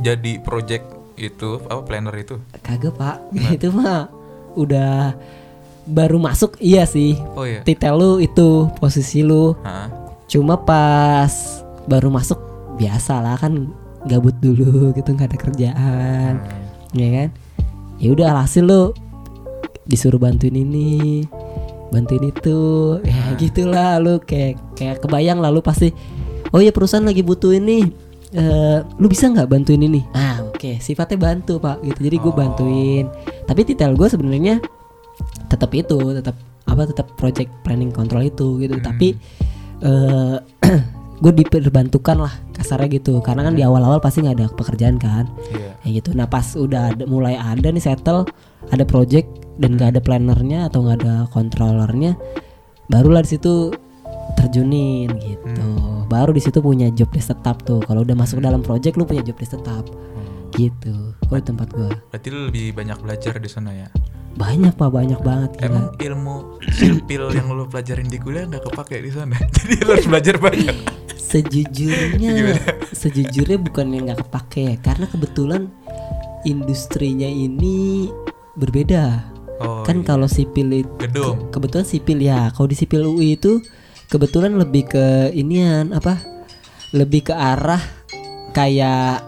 jadi 0.05 0.37
project 0.45 0.85
itu 1.17 1.57
apa 1.65 1.81
planner 1.81 2.13
itu? 2.19 2.37
Kagak 2.61 2.93
pak. 2.93 3.17
Itu 3.57 3.71
mah 3.71 4.11
udah 4.53 5.15
baru 5.87 6.17
masuk 6.21 6.57
iya 6.61 6.83
sih. 6.85 7.17
Oh 7.33 7.45
iya. 7.45 7.61
Titel 7.65 7.95
lu 7.97 8.11
itu 8.21 8.69
posisi 8.81 9.21
lu. 9.25 9.53
Hah? 9.65 10.05
cuma 10.25 10.57
pas 10.57 11.29
baru 11.85 12.09
masuk 12.09 12.41
biasa 12.81 13.21
lah 13.21 13.37
kan 13.37 13.69
gabut 14.09 14.33
dulu 14.41 14.89
gitu 14.97 15.13
nggak 15.13 15.33
ada 15.33 15.37
kerjaan. 15.39 16.33
Ya 16.93 17.09
kan? 17.13 17.29
Ya 18.01 18.07
udah 18.11 18.25
alhasil 18.35 18.65
lu 18.65 18.91
disuruh 19.85 20.17
bantuin 20.17 20.53
ini 20.53 21.23
bantuin 21.93 22.27
itu. 22.27 22.59
Ya 23.05 23.33
gitulah 23.37 24.01
lu 24.01 24.17
kayak 24.19 24.57
kayak 24.75 24.99
kebayang 24.99 25.39
lah 25.39 25.53
lu 25.53 25.61
pasti 25.61 25.93
oh 26.51 26.59
ya 26.59 26.73
perusahaan 26.73 27.05
lagi 27.05 27.21
butuh 27.21 27.53
ini 27.55 27.85
eh, 28.33 28.77
lu 28.99 29.07
bisa 29.07 29.29
nggak 29.29 29.47
bantuin 29.47 29.79
ini? 29.79 30.01
Ah 30.11 30.41
oke 30.43 30.81
sifatnya 30.81 31.17
bantu 31.21 31.61
pak 31.61 31.79
gitu. 31.85 31.99
Jadi 32.09 32.17
gue 32.19 32.31
Oh. 32.31 32.35
bantuin. 32.35 33.05
Tapi 33.45 33.61
detail 33.63 33.93
gue 33.93 34.07
sebenarnya 34.09 34.59
tetap 35.47 35.71
itu 35.71 35.95
tetap 36.17 36.35
apa 36.65 36.89
tetap 36.89 37.13
project 37.15 37.53
planning 37.61 37.93
control 37.93 38.25
itu 38.25 38.57
gitu. 38.59 38.75
Hmm. 38.75 38.83
tapi 38.83 39.13
eh 39.85 40.37
gue 41.23 41.31
diperbantukan 41.31 42.17
lah 42.19 42.33
kasarnya 42.51 42.89
gitu. 42.99 43.21
Karena 43.23 43.45
kan 43.47 43.53
di 43.55 43.61
awal-awal 43.63 44.01
pasti 44.03 44.25
nggak 44.25 44.35
ada 44.35 44.47
pekerjaan 44.51 44.97
kan. 44.99 45.29
Iya. 45.53 45.71
kayak 45.79 45.93
gitu. 46.01 46.09
Nah 46.17 46.25
pas 46.25 46.57
udah 46.57 46.91
ada, 46.91 47.03
mulai 47.05 47.37
ada 47.37 47.69
nih 47.69 47.79
settle 47.79 48.25
ada 48.73 48.85
project 48.87 49.27
dan 49.61 49.77
nggak 49.77 49.97
ada 49.97 50.01
plannernya 50.01 50.67
atau 50.67 50.83
nggak 50.83 50.97
ada 51.03 51.15
controllernya 51.31 52.17
barulah 52.89 53.25
di 53.25 53.37
situ 53.37 53.73
terjunin 54.35 55.09
gitu. 55.21 55.67
Baru 56.05 56.35
di 56.35 56.41
situ 56.43 56.61
punya 56.61 56.91
job 56.93 57.09
desk 57.09 57.33
tetap 57.33 57.65
tuh. 57.65 57.81
Kalau 57.81 58.05
udah 58.05 58.13
masuk 58.13 58.41
dalam 58.43 58.61
project 58.61 58.97
lu 58.97 59.07
punya 59.07 59.25
job 59.25 59.37
desk 59.37 59.57
tetap. 59.57 59.85
Hmm. 59.89 60.53
gitu. 60.55 61.17
Kalau 61.27 61.41
tempat 61.41 61.67
gua. 61.73 61.91
Berarti 62.13 62.27
lu 62.31 62.47
lebih 62.47 62.71
banyak 62.77 62.97
belajar 63.01 63.33
di 63.41 63.49
sana 63.49 63.71
ya. 63.73 63.89
banyak 64.35 64.75
pak. 64.75 64.89
Banyak 64.91 65.21
banget 65.23 65.51
gila. 65.57 65.65
Emang 65.65 65.85
ilmu 65.95 66.35
sipil 66.67 67.31
yang 67.31 67.47
lu 67.55 67.65
pelajarin 67.71 68.07
di 68.11 68.19
kuliah 68.19 68.45
nggak 68.45 68.67
kepake 68.67 68.99
di 68.99 69.11
sana. 69.11 69.35
Jadi 69.55 69.73
lu 69.81 69.89
harus 69.95 70.07
belajar 70.07 70.35
banyak. 70.37 70.77
sejujurnya 71.25 72.31
sejujurnya 72.93 73.57
bukan 73.59 73.85
yang 73.95 74.03
nggak 74.11 74.21
kepake. 74.27 74.77
Karena 74.83 75.07
kebetulan 75.09 75.71
industrinya 76.45 77.27
ini 77.27 78.07
berbeda. 78.55 79.35
Oh, 79.63 79.87
kan 79.87 80.03
iya. 80.03 80.07
kalau 80.07 80.27
sipil 80.27 80.83
itu 80.83 80.91
gedung. 80.99 81.47
kebetulan 81.51 81.87
sipil 81.87 82.19
ya. 82.19 82.51
Kalau 82.51 82.67
di 82.67 82.75
sipil 82.75 83.07
UI 83.07 83.39
itu 83.39 83.63
kebetulan 84.11 84.59
lebih 84.59 84.91
ke 84.91 85.31
inian 85.31 85.95
apa? 85.95 86.19
Lebih 86.91 87.31
ke 87.31 87.33
arah 87.35 87.79
kayak 88.51 89.23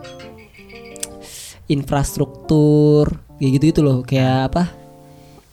infrastruktur 1.71 3.11
kayak 3.39 3.51
gitu 3.59 3.63
gitu 3.71 3.81
loh. 3.83 4.03
Kayak 4.03 4.51
apa? 4.51 4.63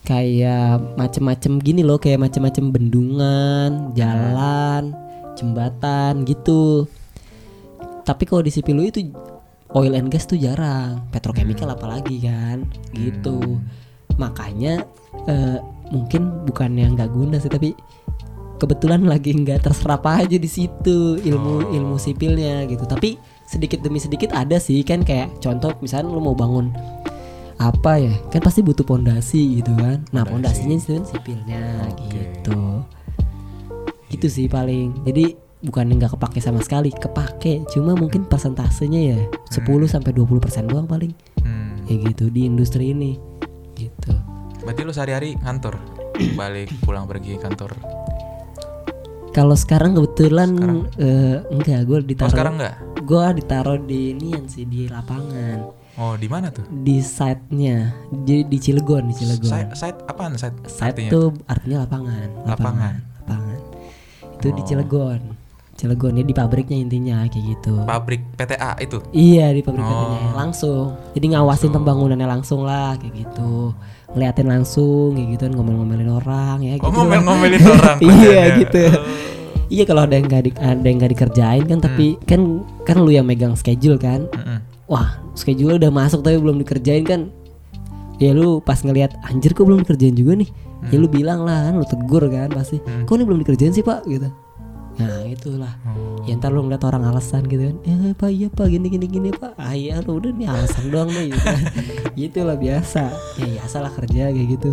Kayak 0.04 0.98
macem-macem 0.98 1.62
gini 1.62 1.86
loh. 1.86 2.02
Kayak 2.02 2.26
macem-macem 2.26 2.74
bendungan 2.74 3.94
jalan 3.94 4.94
jembatan 5.38 6.26
gitu. 6.26 6.90
Tapi 8.04 8.22
kalau 8.26 8.42
di 8.42 8.50
sipil 8.50 8.82
UI 8.82 8.90
itu 8.90 9.00
oil 9.74 9.92
and 9.98 10.08
gas 10.10 10.24
tuh 10.24 10.38
jarang 10.38 11.02
petrochemical 11.10 11.70
apalagi 11.70 12.22
kan 12.22 12.64
gitu. 12.94 13.58
Makanya 14.16 14.86
eh, 15.26 15.58
mungkin 15.90 16.46
bukan 16.46 16.78
yang 16.78 16.94
nggak 16.94 17.10
guna 17.10 17.36
sih 17.42 17.50
tapi 17.50 17.74
kebetulan 18.62 19.02
lagi 19.04 19.34
nggak 19.34 19.66
terserap 19.66 20.06
aja 20.06 20.38
di 20.38 20.46
situ 20.48 21.18
ilmu 21.18 21.74
ilmu 21.74 21.98
sipilnya 21.98 22.64
gitu. 22.70 22.86
Tapi 22.86 23.18
sedikit 23.44 23.82
demi 23.82 24.00
sedikit 24.00 24.32
ada 24.32 24.56
sih 24.56 24.80
kan 24.86 25.02
kayak 25.04 25.28
contoh 25.42 25.74
misalnya 25.84 26.08
lu 26.14 26.22
mau 26.22 26.32
bangun 26.34 26.72
apa 27.60 28.02
ya 28.02 28.14
kan 28.34 28.42
pasti 28.42 28.62
butuh 28.62 28.86
pondasi 28.86 29.62
gitu 29.62 29.74
kan. 29.78 30.02
Nah 30.14 30.22
Pondasi. 30.26 30.64
pondasinya 30.64 30.76
itu 30.78 30.90
kan 30.98 31.04
sipilnya 31.06 31.62
Oke. 31.90 32.02
gitu. 32.14 32.60
Itu 34.10 34.26
sih 34.30 34.46
paling. 34.46 35.02
Jadi 35.02 35.43
bukan 35.64 35.84
yang 35.86 35.98
nggak 35.98 36.12
kepake 36.12 36.38
sama 36.38 36.60
sekali 36.60 36.90
kepake 36.90 37.64
cuma 37.66 37.92
mungkin 37.92 38.22
persentasenya 38.22 39.00
ya 39.08 39.20
10 39.50 39.64
sampai 39.86 40.12
20 40.12 40.38
persen 40.38 40.64
doang 40.64 40.84
paling 40.84 41.10
Hmm. 41.40 41.76
kayak 41.84 42.00
gitu 42.10 42.24
di 42.28 42.44
industri 42.44 42.90
ini 42.90 43.16
gitu 43.74 44.12
Berarti 44.60 44.80
lu 44.80 44.92
sehari-hari 44.92 45.36
ngantor. 45.36 45.76
Balik 46.38 46.72
pulang 46.80 47.04
pergi 47.04 47.36
kantor. 47.36 47.76
kalau 49.30 49.52
sekarang 49.52 49.92
kebetulan 49.92 50.50
Sekarang? 50.52 50.80
eh, 50.96 51.36
enggak 51.50 51.80
gue 51.82 51.96
Oh, 51.96 52.02
ditaruh 52.02 52.32
sekarang 52.32 52.54
nggak? 52.56 52.74
gue 53.02 53.24
ditaruh 53.34 53.78
di 53.78 54.00
inian 54.10 54.44
sih 54.46 54.64
di 54.64 54.86
lapangan 54.86 55.58
Oh, 55.94 56.14
di 56.14 56.26
mana 56.26 56.48
tuh? 56.48 56.64
di 56.72 56.98
site-nya 56.98 57.92
di, 58.10 58.42
di 58.42 58.58
Cilegon 58.58 59.04
di 59.04 59.14
Cilegon 59.14 59.46
Site, 59.46 59.72
site 59.74 60.00
apaan 60.04 60.34
site? 60.34 60.56
site 60.64 60.86
artinya? 60.96 61.10
tuh 61.10 61.26
artinya 61.44 61.78
lapangan 61.80 62.28
Lapangan. 62.44 62.94
lapangan 63.18 63.58
itu 64.32 64.48
di 64.48 64.56
Oh. 64.56 64.66
Cilegon 64.66 65.20
Cilegon 65.74 66.14
ya 66.14 66.22
di 66.22 66.30
pabriknya 66.30 66.78
intinya 66.78 67.26
kayak 67.26 67.44
gitu 67.50 67.82
Pabrik 67.82 68.22
PTA 68.34 68.78
itu. 68.78 69.02
Iya 69.10 69.50
di 69.50 69.60
pabrik 69.60 69.82
Oh. 69.82 69.90
PT-nya 69.90 70.30
langsung. 70.32 70.86
Jadi 71.12 71.26
ngawasin 71.28 71.70
pembangunannya 71.70 72.24
langsung 72.24 72.62
lah 72.62 72.94
kayak 72.94 73.10
gitu. 73.16 73.74
Ngeliatin 74.10 74.46
langsung 74.46 75.12
kayak 75.12 75.28
gitu 75.34 75.44
ngomel-ngomelin 75.50 76.08
orang 76.08 76.62
ya 76.62 76.74
gitu. 76.78 76.86
Oh, 76.86 76.94
ngomel-ngomelin 76.94 77.58
orang. 77.60 77.98
Iya 77.98 78.42
gitu. 78.56 78.82
Iya 79.66 79.84
kalau 79.84 80.02
ada 80.02 80.14
yang 80.14 80.26
nggak 80.26 80.42
di, 80.42 80.50
ada 80.54 80.84
yang 80.84 80.96
nggak 80.96 81.12
dikerjain 81.12 81.64
kan 81.64 81.78
tapi 81.80 82.06
Hmm. 82.14 82.22
kan 82.22 82.40
kan 82.84 82.96
lu 83.00 83.10
yang 83.10 83.24
megang 83.24 83.54
schedule 83.54 83.96
kan. 83.96 84.30
Mm-mm. 84.30 84.62
Wah, 84.86 85.16
schedule 85.34 85.74
udah 85.74 85.88
masuk 85.88 86.20
tapi 86.20 86.36
belum 86.36 86.60
dikerjain 86.60 87.02
kan. 87.02 87.20
Ya 88.16 88.30
lu 88.30 88.60
pas 88.60 88.78
ngelihat 88.78 89.10
anjir 89.24 89.50
kok 89.50 89.64
belum 89.64 89.82
dikerjain 89.82 90.14
juga 90.14 90.38
nih. 90.38 90.50
Ya 90.86 91.00
lu 91.00 91.08
bilang 91.08 91.42
lah 91.42 91.66
kan 91.66 91.74
lu 91.74 91.84
tegur 91.84 92.22
kan 92.28 92.46
pasti. 92.48 92.78
Hmm. 92.78 93.02
Kok 93.02 93.16
ini 93.16 93.24
belum 93.24 93.40
dikerjain 93.40 93.72
sih, 93.72 93.80
Pak 93.80 94.04
gitu. 94.04 94.28
Nah, 94.94 95.22
itulah 95.24 95.74
Oh. 95.84 96.22
ya 96.22 96.34
ntar 96.34 96.48
lu 96.48 96.62
ngeliat 96.62 96.82
orang 96.82 97.02
alasan 97.04 97.42
gitu 97.44 97.60
kan 97.64 97.76
eh 97.84 98.12
pak 98.12 98.28
iya 98.28 98.46
pak 98.46 98.66
gini 98.66 98.86
gini 98.86 99.06
gini 99.06 99.28
pak 99.30 99.52
ah 99.54 99.72
iya 99.72 99.98
lu 99.98 100.16
udah 100.16 100.30
nih 100.30 100.46
alasan 100.46 100.86
doang 100.86 101.08
nih 101.08 101.28
gitu 101.28 101.42
kan 101.42 101.60
gitu 102.20 102.38
lah 102.40 102.54
biasa 102.54 103.02
ya 103.34 103.46
biasa 103.52 103.76
lah 103.78 103.92
kerja 103.92 104.30
kayak 104.30 104.48
gitu 104.52 104.70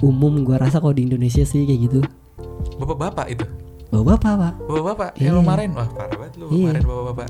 umum 0.00 0.42
gua 0.42 0.58
rasa 0.58 0.76
kalau 0.76 0.92
di 0.92 1.04
Indonesia 1.04 1.42
sih 1.42 1.62
kayak 1.62 1.80
gitu 1.84 2.00
Bapak-bapak 2.76 3.26
itu. 3.30 3.46
bawa 3.86 4.02
bapak 4.12 4.32
pak 4.34 4.52
Bapak-bapak 4.60 5.10
yang 5.16 5.32
lu 5.32 5.40
Iya. 5.40 5.46
marahin. 5.46 5.70
Wah, 5.72 5.88
parah 5.88 6.16
banget 6.16 6.32
lu 6.34 6.44
Iya. 6.48 6.66
marahin 6.66 6.84
bapak-bapak. 6.84 7.26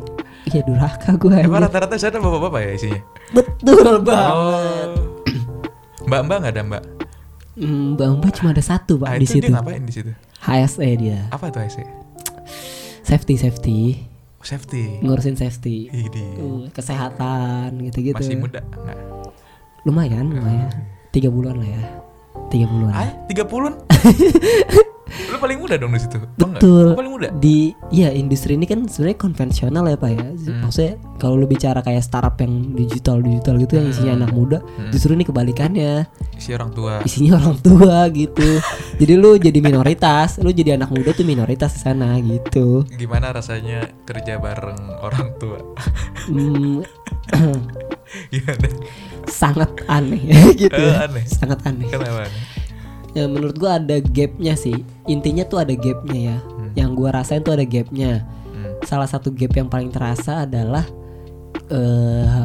iya 0.46 0.61
durhaka 0.62 1.11
gua 1.14 1.32
Emang 1.37 1.44
anjir. 1.54 1.64
rata-rata 1.68 1.94
sana 1.96 2.16
bapak-bapak 2.18 2.61
ya 2.62 2.70
isinya? 2.73 3.00
betul 3.30 3.76
banget 4.00 4.32
Oh. 4.32 4.88
Mbak-mbak 6.02 6.37
nggak 6.38 6.52
ada 6.54 6.62
mbak? 6.64 6.82
Hmm, 7.56 7.85
mbak 7.92 8.08
mbak 8.16 8.30
cuma 8.32 8.49
ada 8.50 8.62
satu 8.62 8.96
pak 8.96 9.06
Ah, 9.06 9.16
di 9.16 9.25
itu 9.25 9.32
situ 9.35 9.44
dia 9.44 9.54
ngapain 9.54 9.82
di 9.82 9.92
situ? 9.92 10.11
HSE 10.38 10.90
dia 10.96 11.18
Apa 11.28 11.49
tuh 11.49 11.61
IC? 11.61 11.85
Safety 13.06 13.34
safety. 13.38 13.78
Safety. 14.46 15.02
ngurusin 15.02 15.34
safety. 15.34 15.90
Ini. 15.90 16.24
Uh, 16.38 16.62
kesehatan 16.70 17.82
gitu 17.82 17.98
gitu 18.14 18.22
masih 18.22 18.38
muda 18.38 18.62
lumayan 19.86 20.34
lumayan. 20.34 20.70
Tiga 21.14 21.30
bulan 21.30 21.62
lah 21.62 21.70
ya. 21.70 21.82
Tiga 22.50 22.66
bulan. 22.66 22.92
Ah, 22.92 23.10
30 23.30 23.46
Lu 25.32 25.36
paling 25.38 25.58
muda 25.62 25.78
dong 25.78 25.94
di 25.94 26.02
situ. 26.02 26.18
Betul. 26.56 26.86
Paling 26.92 27.12
muda. 27.12 27.28
di 27.32 27.58
ya 27.88 28.08
industri 28.08 28.52
ini 28.52 28.64
kan 28.64 28.84
sebenarnya 28.84 29.18
konvensional 29.18 29.84
ya 29.84 29.94
pak 29.94 30.10
ya 30.10 30.26
Hmm. 30.26 30.62
maksudnya 30.62 30.92
kalau 31.14 31.34
lu 31.34 31.44
bicara 31.44 31.80
kayak 31.80 32.00
startup 32.00 32.36
yang 32.38 32.72
digital 32.72 33.18
digital 33.18 33.56
gitu 33.56 33.72
yang 33.75 33.86
isinya 33.86 34.12
Hmm. 34.12 34.20
anak 34.20 34.32
muda 34.32 34.58
Hmm. 34.60 34.90
justru 34.90 35.12
ini 35.12 35.22
kebalikannya 35.22 36.04
Si 36.34 36.50
orang 36.50 36.70
tua. 36.70 37.00
isinya 37.02 37.36
orang 37.36 37.56
tua 37.58 38.08
gitu 38.10 38.48
jadi 39.00 39.12
lu 39.14 39.36
jadi 39.36 39.58
minoritas 39.58 40.36
lu 40.38 40.50
jadi 40.50 40.75
anak 40.75 40.90
muda 40.90 41.10
tuh 41.10 41.25
minoritas 41.25 41.72
di 41.72 41.80
sana 41.82 42.16
gitu 42.18 42.84
Gimana 42.90 43.30
rasanya 43.30 43.78
kerja 44.02 44.36
bareng 44.36 44.76
orang 44.98 45.28
tua? 45.36 45.58
Hmm, 46.26 46.84
Gimana? 48.28 48.68
sangat 49.26 49.70
aneh 49.86 50.22
gitu 50.58 50.72
ya. 50.72 51.06
aneh. 51.06 51.25
sangat 51.26 51.58
aneh 51.64 51.86
Kenapa? 51.86 52.28
Ya 53.16 53.25
menurut 53.25 53.56
gua 53.56 53.80
ada 53.80 53.96
gapnya 53.99 54.52
sih 54.52 54.76
intinya 55.08 55.42
tuh 55.42 55.64
ada 55.64 55.73
gapnya 55.73 56.20
ya 56.20 56.37
Hmm. 56.37 56.70
yang 56.76 56.90
gua 56.92 57.16
rasain 57.16 57.40
tuh 57.40 57.56
ada 57.56 57.64
gapnya 57.64 58.28
Hmm. 58.52 58.76
salah 58.85 59.08
satu 59.08 59.32
gap 59.32 59.56
yang 59.56 59.66
paling 59.66 59.88
terasa 59.88 60.44
adalah 60.44 60.85
eh 61.66 62.44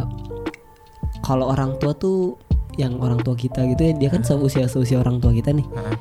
kalau 1.21 1.51
orang 1.51 1.75
tua 1.77 1.93
tuh 1.93 2.39
yang 2.79 2.97
orang 2.97 3.19
tua 3.19 3.35
kita 3.35 3.67
gitu 3.67 3.83
ya 3.83 3.93
dia 3.93 4.09
kan 4.09 4.23
seusia 4.23 4.65
seusia 4.65 4.97
orang 4.97 5.19
tua 5.19 5.35
kita 5.35 5.51
nih 5.51 5.67
Heeh. 5.67 5.97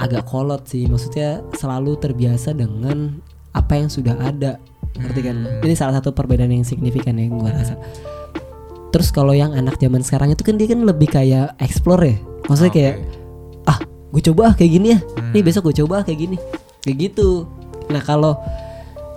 agak 0.00 0.24
kolot 0.24 0.64
sih 0.64 0.88
maksudnya 0.88 1.44
selalu 1.54 2.00
terbiasa 2.00 2.56
dengan 2.56 3.20
apa 3.52 3.76
yang 3.76 3.92
sudah 3.92 4.16
ada 4.18 4.56
ngerti 4.96 5.20
kan 5.22 5.36
Hmm. 5.36 5.62
ini 5.62 5.74
salah 5.76 6.00
satu 6.00 6.10
perbedaan 6.10 6.50
yang 6.50 6.64
signifikan 6.64 7.14
yang 7.14 7.36
gua 7.36 7.52
rasa 7.52 7.76
terus 8.90 9.12
kalau 9.14 9.30
yang 9.30 9.54
anak 9.54 9.78
zaman 9.78 10.02
sekarang 10.02 10.32
itu 10.32 10.42
kan 10.42 10.58
dia 10.58 10.66
kan 10.66 10.82
lebih 10.82 11.06
kayak 11.06 11.54
explore 11.62 12.02
ya 12.02 12.16
maksudnya 12.48 12.72
Oke. 12.72 12.78
kayak 12.80 12.94
ah 12.98 13.19
gue 14.10 14.22
coba 14.24 14.50
ah 14.50 14.54
kayak 14.54 14.72
gini 14.72 14.88
ya 14.90 14.98
Hmm. 14.98 15.30
nih 15.30 15.42
besok 15.42 15.70
gue 15.70 15.82
coba 15.82 16.00
ah 16.00 16.04
kayak 16.04 16.20
gini. 16.20 16.36
Kayak 16.80 16.96
gitu. 17.08 17.46
Nah 17.86 18.00
kalau 18.00 18.34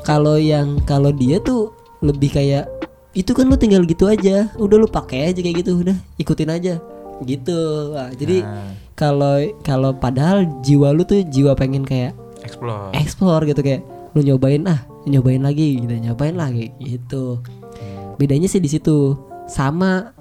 kalau 0.01 0.35
yang 0.35 0.83
kalau 0.83 1.09
dia 1.09 1.39
tuh 1.39 1.71
lebih 1.99 2.29
kayak 2.29 2.67
itu 3.13 3.29
kan 3.29 3.45
lu 3.45 3.55
tinggal 3.55 3.81
gitu 3.83 4.05
aja. 4.05 4.49
Udah 4.55 4.75
lu 4.75 4.85
pakai 4.85 5.29
aja 5.29 5.39
kayak 5.39 5.63
gitu 5.63 5.79
udah 5.79 5.95
ikutin 6.17 6.49
aja. 6.49 6.73
Gitu. 7.21 7.59
Wah, 7.89 8.09
jadi 8.11 8.41
Nah, 8.41 8.73
kalau 8.93 9.35
kalau 9.61 9.91
padahal 9.93 10.45
jiwa 10.59 10.91
lu 10.91 11.01
tuh 11.01 11.23
jiwa 11.23 11.53
pengen 11.53 11.81
kayak 11.81 12.13
explore. 12.41 12.91
explore 12.91 13.43
gitu 13.45 13.61
kayak 13.61 13.81
lu 14.11 14.21
nyobain 14.21 14.61
ah 14.65 14.77
nyobain 15.05 15.39
lagi 15.39 15.79
gitu 15.79 15.93
nyobain 15.95 16.35
lagi. 16.35 16.69
Gitu. 16.77 17.39
Bedanya 18.15 18.45
sih 18.45 18.59
di 18.59 18.67
situ. 18.67 19.15
Sama 19.45 20.11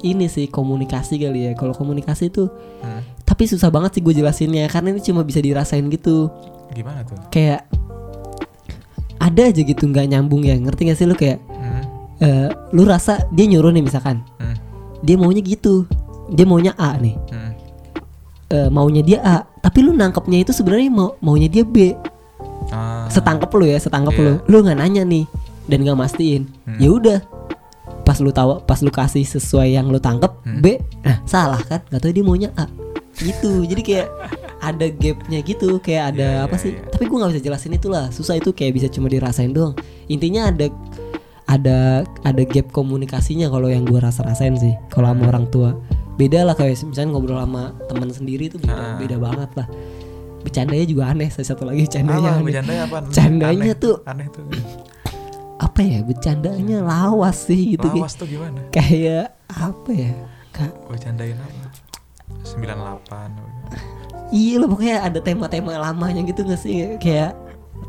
ini 0.00 0.26
sih 0.26 0.46
komunikasi 0.46 1.16
kali 1.16 1.48
ya. 1.48 1.52
Kalau 1.54 1.72
komunikasi 1.72 2.28
tuh 2.28 2.50
Hmm. 2.80 3.00
Tapi 3.30 3.46
susah 3.46 3.70
banget 3.70 3.94
sih 3.94 4.02
gue 4.02 4.10
jelasinnya 4.12 4.66
karena 4.66 4.90
ini 4.90 5.00
cuma 5.00 5.22
bisa 5.22 5.38
dirasain 5.38 5.86
gitu 5.86 6.26
Gimana 6.70 7.06
tuh? 7.06 7.14
kayak 7.30 7.62
ada 9.18 9.42
aja 9.46 9.60
gitu 9.60 9.84
nggak 9.84 10.06
nyambung 10.08 10.42
ya 10.42 10.56
ngerti 10.56 10.88
gak 10.88 10.98
sih 10.98 11.06
lu 11.06 11.14
kayak 11.14 11.38
Hmm. 11.50 11.82
eh, 12.18 12.48
lu 12.72 12.82
rasa 12.82 13.22
dia 13.30 13.46
nyuruh 13.46 13.70
nih 13.70 13.84
misalkan 13.84 14.24
Hmm. 14.36 14.56
dia 15.00 15.14
maunya 15.14 15.40
gitu 15.40 15.86
dia 16.28 16.42
maunya 16.42 16.72
A 16.74 16.96
nih 16.96 17.14
Hmm. 17.28 17.52
Eh, 18.50 18.68
maunya 18.68 19.00
dia 19.00 19.18
A 19.20 19.36
tapi 19.60 19.80
lu 19.80 19.92
nangkepnya 19.92 20.40
itu 20.40 20.50
sebenarnya 20.50 20.90
mau 20.90 21.14
maunya 21.20 21.46
dia 21.46 21.62
B 21.62 21.94
Ah. 22.68 23.06
setangkep 23.08 23.50
lu 23.52 23.64
ya 23.64 23.78
setangkep 23.78 24.10
Iya. 24.12 24.22
lu 24.22 24.32
lu 24.48 24.56
nggak 24.62 24.78
nanya 24.78 25.02
nih 25.02 25.24
dan 25.66 25.78
nggak 25.80 25.98
mastiin 25.98 26.50
Hmm. 26.66 26.78
ya 26.78 26.88
udah 26.90 27.18
pas 28.02 28.18
lu 28.18 28.30
tahu 28.30 28.58
pas 28.64 28.80
lu 28.80 28.90
kasih 28.90 29.22
sesuai 29.22 29.70
yang 29.70 29.86
lu 29.86 29.98
tangkep 29.98 30.32
Hmm. 30.42 30.58
B 30.58 30.80
nah 31.00 31.20
salah 31.24 31.60
kan 31.60 31.78
nggak 31.84 32.00
tahu 32.00 32.10
dia 32.10 32.24
maunya 32.24 32.50
A 32.54 32.66
gitu 33.20 33.64
jadi 33.64 33.82
kayak 33.82 34.08
ada 34.60 34.86
gapnya 34.90 35.38
gitu 35.40 35.76
kayak 35.78 36.14
ada 36.14 36.28
Iya, 36.34 36.44
apa 36.44 36.56
iya, 36.56 36.62
sih 36.62 36.72
iya. 36.74 36.82
tapi 36.88 37.04
gua 37.04 37.16
nggak 37.20 37.30
bisa 37.32 37.42
jelasin 37.42 37.72
itulah 37.72 38.04
susah 38.08 38.34
itu 38.34 38.50
kayak 38.50 38.72
bisa 38.74 38.86
cuma 38.86 39.06
dirasain 39.06 39.50
doang 39.50 39.72
intinya 40.06 40.48
ada 40.48 40.68
ada 41.46 41.78
ada 42.22 42.42
gap 42.44 42.70
komunikasinya 42.70 43.46
kalau 43.46 43.66
yang 43.66 43.82
gua 43.82 44.06
rasa 44.06 44.22
rasain 44.22 44.54
sih 44.54 44.72
kalau 44.88 45.10
sama 45.10 45.28
orang 45.28 45.46
tua 45.46 45.76
beda 46.14 46.44
lah 46.44 46.52
kayak 46.52 46.76
misalnya 46.82 47.10
ngobrol 47.10 47.36
sama 47.36 47.72
teman 47.86 48.08
sendiri 48.08 48.46
itu 48.46 48.56
beda, 48.56 48.72
Ah. 48.72 48.96
beda 48.96 49.16
banget 49.16 49.50
lah 49.54 49.68
bercandanya 50.40 50.84
juga 50.84 51.02
aneh 51.06 51.28
satu 51.28 51.64
lagi 51.64 51.84
bercandanya 51.84 52.20
Apa 52.22 52.32
aneh 52.34 52.44
bercandanya 52.44 52.82
apa? 52.82 52.96
Bercandanya 53.02 53.60
Aneh. 53.66 53.74
tuh 53.76 53.96
aneh 54.04 54.26
tuh. 54.28 54.44
apa 55.58 55.80
ya 55.80 55.98
bercandanya 56.00 56.78
lawas 56.80 57.44
sih 57.44 57.76
gitu 57.76 57.84
kayak, 57.84 58.00
Lawas 58.00 58.14
tuh 58.16 58.24
gimana? 58.24 58.60
kayak 58.70 59.26
apa 59.48 59.90
ya 59.90 60.12
kak 60.50 60.72
Bercandain 60.88 61.36
apa? 61.36 61.68
98 62.44 64.30
iya 64.30 64.62
lah 64.62 64.68
pokoknya 64.70 64.96
ada 65.02 65.18
tema-tema 65.18 65.74
lamanya 65.74 66.22
gitu 66.22 66.46
gak 66.46 66.60
sih? 66.62 66.96
Kayak 67.02 67.34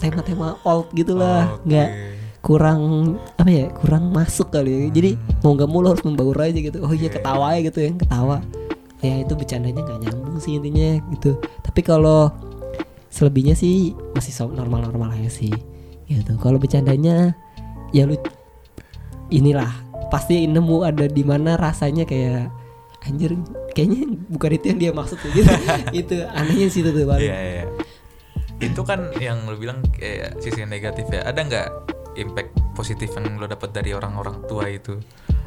tema-tema 0.02 0.58
old 0.66 0.90
gitu 0.98 1.14
lah. 1.14 1.54
Oke. 1.54 1.70
nggak 1.70 1.90
kurang 2.42 2.82
apa 3.38 3.50
ya 3.54 3.66
kurang 3.70 4.10
masuk 4.10 4.50
kali 4.50 4.74
ya. 4.74 4.80
Jadi 4.90 5.12
Hmm. 5.14 5.46
mau 5.46 5.52
nggak 5.54 5.70
mau 5.70 5.80
lo 5.86 5.88
harus 5.94 6.02
membaur 6.02 6.38
aja 6.42 6.58
gitu. 6.58 6.82
Oh 6.82 6.90
iya 6.90 7.06
Iya, 7.08 7.10
ketawa 7.22 7.48
ya 7.54 7.60
gitu 7.70 7.80
ya 7.86 7.92
ketawa. 7.94 8.38
Ya 9.02 9.14
itu 9.22 9.34
bercandanya 9.38 9.82
nggak 9.86 10.00
nyambung 10.02 10.38
sih 10.42 10.58
intinya 10.58 10.98
gitu. 11.14 11.38
Tapi 11.62 11.82
kalau 11.86 12.34
selebihnya 13.14 13.54
sih 13.54 13.94
masih 14.18 14.34
normal-normal 14.50 15.14
aja 15.14 15.30
sih 15.30 15.54
gitu. 16.10 16.32
Kalau 16.42 16.58
bercandanya 16.58 17.38
ya 17.94 18.10
lu 18.10 18.18
inilah 19.30 19.70
pasti 20.10 20.44
nemu 20.50 20.82
ada 20.84 21.06
di 21.06 21.24
mana 21.24 21.56
rasanya 21.56 22.04
kayak 22.10 22.50
anjir 23.02 23.34
kayaknya 23.72 24.06
bukan 24.28 24.50
itu 24.54 24.66
yang 24.68 24.80
dia 24.80 24.92
maksud 24.92 25.18
tuh, 25.18 25.30
gitu 25.32 25.50
itu 26.02 26.16
anehnya 26.28 26.68
sih 26.68 26.80
itu 26.80 26.92
tuh 26.92 27.04
paling. 27.04 27.24
Iya, 27.24 27.38
iya. 27.40 27.66
Itu 28.60 28.82
kan 28.82 29.10
yang 29.18 29.44
lo 29.44 29.56
bilang 29.56 29.82
kayak 29.92 30.38
sisi 30.38 30.62
negatif 30.64 31.06
ya. 31.08 31.26
Ada 31.26 31.40
nggak 31.42 31.68
impact 32.16 32.52
positif 32.72 33.10
yang 33.12 33.36
lo 33.36 33.46
dapat 33.46 33.72
dari 33.72 33.92
orang-orang 33.92 34.46
tua 34.46 34.66
itu? 34.66 35.02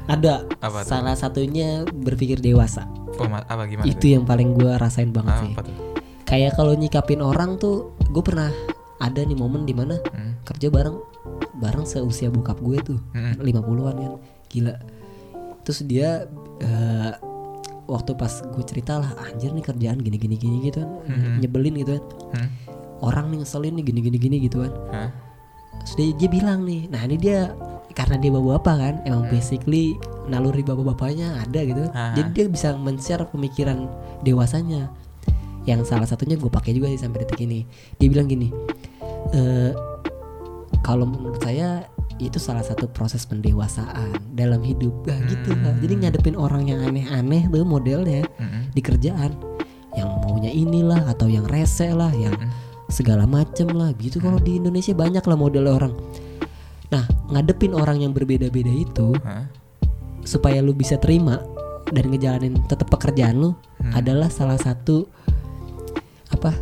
ada 0.04 0.44
Apa 0.60 0.84
tuh? 0.84 0.90
salah 0.90 1.16
satunya 1.16 1.80
berpikir 1.86 2.36
dewasa 2.36 2.84
Oh, 3.14 3.24
apa 3.24 3.64
gimana? 3.64 3.86
itu 3.86 4.12
yang 4.12 4.28
paling 4.28 4.52
gua 4.52 4.76
rasain 4.76 5.08
banget 5.08 5.32
Ah, 5.32 5.40
sih 5.40 5.50
apa 5.50 5.62
tuh? 5.64 5.76
kayak 6.24 6.52
kalau 6.52 6.72
nyikapin 6.72 7.20
orang 7.20 7.56
tuh 7.56 7.96
gue 8.04 8.20
pernah 8.20 8.52
ada 8.98 9.20
nih 9.20 9.32
momen 9.32 9.64
di 9.64 9.72
mana 9.72 9.96
Hmm. 10.06 10.36
kerja 10.44 10.68
bareng 10.68 11.00
bareng 11.56 11.84
seusia 11.84 12.28
bokap 12.28 12.60
gue 12.60 12.76
tuh 12.84 13.00
Hmm. 13.12 13.32
50-an 13.38 13.96
kan 13.96 14.12
gila 14.46 14.74
terus 15.62 15.80
dia 15.82 16.28
eh, 16.60 17.12
waktu 17.84 18.12
pas 18.14 18.32
gue 18.42 18.64
cerita 18.64 18.96
lah 18.96 19.12
anjir 19.22 19.50
nih 19.50 19.60
kerjaan 19.60 19.98
gini 19.98 20.16
gini 20.16 20.34
gini 20.34 20.56
gitu 20.62 20.80
kan 20.80 20.90
Mhm. 21.04 21.38
nyebelin 21.38 21.74
gitu 21.76 21.92
kan 21.94 22.02
Hmm. 22.34 22.48
orang 23.00 23.28
nih 23.28 23.38
ngeselin 23.40 23.74
nih 23.74 23.84
gini 23.84 24.00
gini 24.00 24.18
gini 24.18 24.36
gitu 24.40 24.58
kan 24.60 24.72
Hah? 24.88 25.10
terus 25.78 25.92
dia, 25.94 26.08
dia 26.16 26.28
bilang 26.30 26.62
nih 26.62 26.88
nah 26.88 27.00
ini 27.00 27.16
dia 27.16 27.52
karena 27.92 28.16
dia 28.16 28.30
bapak-bapak 28.30 28.74
kan 28.76 28.94
emang 29.04 29.28
basically 29.28 29.94
naluri 30.24 30.60
bapak-bapaknya 30.60 31.38
ada 31.38 31.60
gitu 31.60 31.84
Ah. 31.90 32.10
jadi 32.12 32.28
dia 32.32 32.44
bisa 32.48 32.72
men-share 32.74 33.22
pemikiran 33.24 33.86
dewasanya 34.20 34.88
yang 35.64 35.80
salah 35.82 36.04
satunya 36.04 36.34
gue 36.34 36.48
pakai 36.48 36.72
juga 36.72 36.88
sih 36.88 36.98
sampai 36.98 37.22
detik 37.22 37.40
ini 37.40 37.64
dia 37.96 38.08
bilang 38.08 38.26
gini 38.26 38.48
eh 39.30 39.72
kalau 40.80 41.04
menurut 41.04 41.38
saya 41.38 41.84
itu 42.22 42.38
salah 42.38 42.62
satu 42.62 42.86
proses 42.86 43.26
pendewasaan 43.26 44.14
dalam 44.34 44.62
hidup 44.62 44.94
nah, 45.06 45.18
gitu 45.26 45.50
lah 45.58 45.74
jadi 45.82 45.94
ngadepin 46.06 46.38
orang 46.38 46.70
yang 46.70 46.80
aneh-aneh 46.82 47.50
tuh 47.50 47.66
modelnya 47.66 48.22
Mm-mm. 48.38 48.70
di 48.70 48.80
kerjaan 48.80 49.34
yang 49.94 50.10
maunya 50.22 50.50
inilah 50.50 51.06
atau 51.10 51.26
yang 51.26 51.46
rese 51.46 51.90
lah 51.90 52.10
yang 52.14 52.34
Mm-mm. 52.34 52.50
segala 52.90 53.26
macem 53.26 53.66
lah 53.74 53.90
gitu 53.98 54.22
kalau 54.22 54.38
di 54.38 54.62
Indonesia 54.62 54.94
banyak 54.94 55.22
lah 55.26 55.38
model 55.38 55.66
orang 55.66 55.94
nah 56.92 57.02
ngadepin 57.34 57.74
orang 57.74 58.02
yang 58.02 58.14
berbeda-beda 58.14 58.70
itu 58.70 59.14
Hah? 59.26 59.50
supaya 60.22 60.62
lu 60.62 60.70
bisa 60.72 60.94
terima 60.96 61.42
dan 61.90 62.08
ngejalanin 62.08 62.54
tetap 62.70 62.88
pekerjaan 62.90 63.38
lu 63.38 63.52
Hmm. 63.84 63.92
adalah 64.00 64.32
salah 64.32 64.56
satu 64.56 65.04
apa 66.32 66.56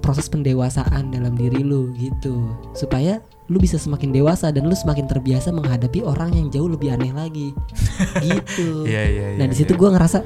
proses 0.00 0.26
pendewasaan 0.26 1.12
dalam 1.12 1.36
diri 1.36 1.60
lu 1.60 1.92
gitu. 1.94 2.56
Supaya 2.72 3.20
lu 3.46 3.58
bisa 3.58 3.76
semakin 3.76 4.10
dewasa 4.10 4.48
dan 4.50 4.64
lu 4.64 4.74
semakin 4.74 5.06
terbiasa 5.06 5.50
menghadapi 5.50 6.00
orang 6.00 6.32
yang 6.32 6.48
jauh 6.48 6.68
lebih 6.68 6.90
aneh 6.90 7.10
lagi. 7.10 7.50
Gitu. 8.24 8.86
Iya, 8.88 9.02
iya, 9.06 9.26
nah 9.38 9.46
iya, 9.46 9.50
di 9.50 9.56
situ 9.56 9.74
iya. 9.74 9.80
gua 9.80 9.90
ngerasa 9.94 10.18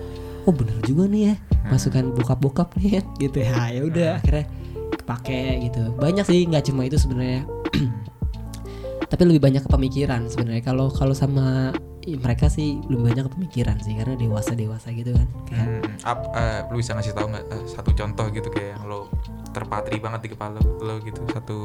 oh 0.44 0.52
bener 0.52 0.76
juga 0.84 1.08
nih 1.08 1.32
ya 1.32 1.34
masukan 1.72 2.12
bokap-bokap 2.12 2.76
nih 2.78 3.00
gitu 3.22 3.38
ya. 3.40 3.72
Ya 3.72 3.82
udah 3.82 4.08
akhirnya 4.20 4.46
kepake 4.94 5.40
gitu. 5.68 5.82
Banyak 5.96 6.24
sih 6.24 6.44
nggak 6.44 6.64
cuma 6.68 6.84
itu 6.84 6.96
sebenarnya. 6.96 7.48
Tapi 9.10 9.22
lebih 9.24 9.42
banyak 9.42 9.62
ke 9.64 9.70
pemikiran 9.70 10.26
sebenarnya. 10.26 10.62
Kalau 10.64 10.90
kalau 10.90 11.14
sama 11.14 11.70
mereka 12.04 12.52
sih 12.52 12.76
lebih 12.92 13.08
banyak 13.14 13.24
ke 13.24 13.32
pemikiran 13.32 13.76
sih 13.80 13.96
karena 13.96 14.12
dewasa 14.14 14.52
dewasa 14.52 14.92
gitu 14.92 15.16
kan. 15.16 15.28
Kayak 15.48 15.66
Hmm, 15.66 15.82
ap- 16.04 16.30
eh, 16.36 16.60
lu 16.68 16.76
bisa 16.78 16.92
ngasih 16.92 17.14
tahu 17.16 17.26
nggak 17.32 17.44
eh, 17.48 17.64
satu 17.64 17.90
contoh 17.94 18.26
gitu 18.28 18.48
kayak 18.52 18.76
yang 18.76 18.84
lo 18.84 19.08
terpatri 19.54 19.96
banget 19.96 20.20
di 20.20 20.30
kepala 20.30 20.58
lo 20.58 20.98
gitu 21.00 21.22
satu 21.30 21.56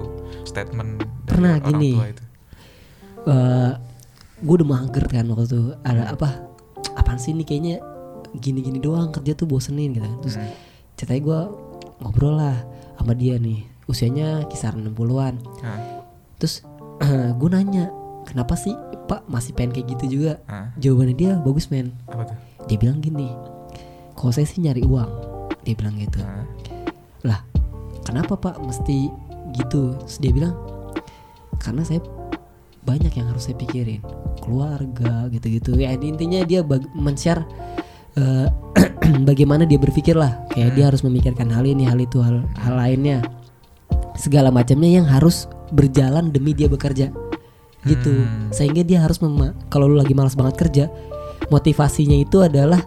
statement 0.44 1.02
dari 1.26 1.34
Pernah 1.34 1.54
orang 1.58 1.68
gini. 1.68 1.92
tua 1.92 2.06
itu. 2.08 2.24
gue 4.40 4.54
udah 4.56 4.68
mager 4.70 5.06
kan 5.06 5.26
waktu 5.28 5.46
itu 5.46 5.60
ada 5.82 6.04
apa 6.10 6.30
apaan 6.96 7.20
sih 7.20 7.34
nih 7.34 7.44
kayaknya 7.44 7.76
gini-gini 8.34 8.80
doang 8.80 9.10
kerja 9.10 9.34
tuh 9.34 9.46
bosenin 9.46 9.92
gitu 9.92 10.02
kan. 10.02 10.14
terus 10.22 10.36
Hmm. 10.38 10.52
ceritanya 10.96 11.22
gue 11.22 11.40
ngobrol 12.00 12.36
lah 12.36 12.56
sama 12.96 13.12
dia 13.14 13.36
nih 13.36 13.60
usianya 13.86 14.46
kisaran 14.46 14.86
60-an 14.86 15.36
Hah? 15.60 15.80
terus 16.38 16.64
gue 17.40 17.50
nanya 17.50 17.92
kenapa 18.24 18.54
sih 18.54 18.72
pak 19.04 19.26
masih 19.26 19.52
pengen 19.52 19.74
kayak 19.74 19.88
gitu 19.92 20.06
juga 20.16 20.40
Hah? 20.46 20.72
jawabannya 20.78 21.16
dia 21.16 21.32
bagus 21.38 21.68
men 21.68 21.92
apa 22.06 22.24
tuh 22.26 22.38
dia 22.66 22.78
bilang 22.78 23.00
gini 23.00 23.34
kalau 24.14 24.30
saya 24.30 24.46
sih 24.46 24.62
nyari 24.62 24.84
uang 24.84 25.10
dia 25.62 25.74
bilang 25.74 25.98
gitu 25.98 26.22
Hah? 26.22 26.46
lah 27.26 27.40
kenapa 28.10 28.34
pak? 28.36 28.56
Mesti 28.62 29.10
gitu. 29.56 29.96
Terus 30.06 30.18
dia 30.22 30.32
bilang 30.34 30.54
karena 31.60 31.84
saya 31.86 32.02
banyak 32.84 33.14
yang 33.14 33.28
harus 33.30 33.50
saya 33.50 33.58
pikirin. 33.58 34.02
Keluarga 34.42 35.30
gitu-gitu. 35.30 35.78
Ya 35.78 35.94
intinya 35.94 36.42
dia 36.44 36.66
men-share 36.98 37.46
eh, 38.18 38.48
bagaimana 39.30 39.64
dia 39.70 39.78
berpikir 39.78 40.18
lah. 40.18 40.44
Kayak 40.52 40.72
dia 40.76 40.86
harus 40.90 41.02
memikirkan 41.06 41.50
hal 41.54 41.66
ini 41.66 41.86
hal 41.86 42.00
itu 42.00 42.20
hal 42.20 42.46
hal 42.60 42.76
lainnya. 42.76 43.24
Segala 44.20 44.52
macamnya 44.52 45.00
yang 45.00 45.08
harus 45.08 45.48
berjalan 45.72 46.34
demi 46.34 46.52
dia 46.58 46.68
bekerja. 46.68 47.14
Gitu. 47.80 48.12
Hmm. 48.12 48.52
sehingga 48.52 48.84
dia 48.84 49.00
harus 49.00 49.24
mema- 49.24 49.56
kalau 49.72 49.88
lu 49.88 49.96
lagi 49.96 50.12
malas 50.12 50.36
banget 50.36 50.60
kerja 50.60 50.86
motivasinya 51.48 52.20
itu 52.20 52.44
adalah 52.44 52.84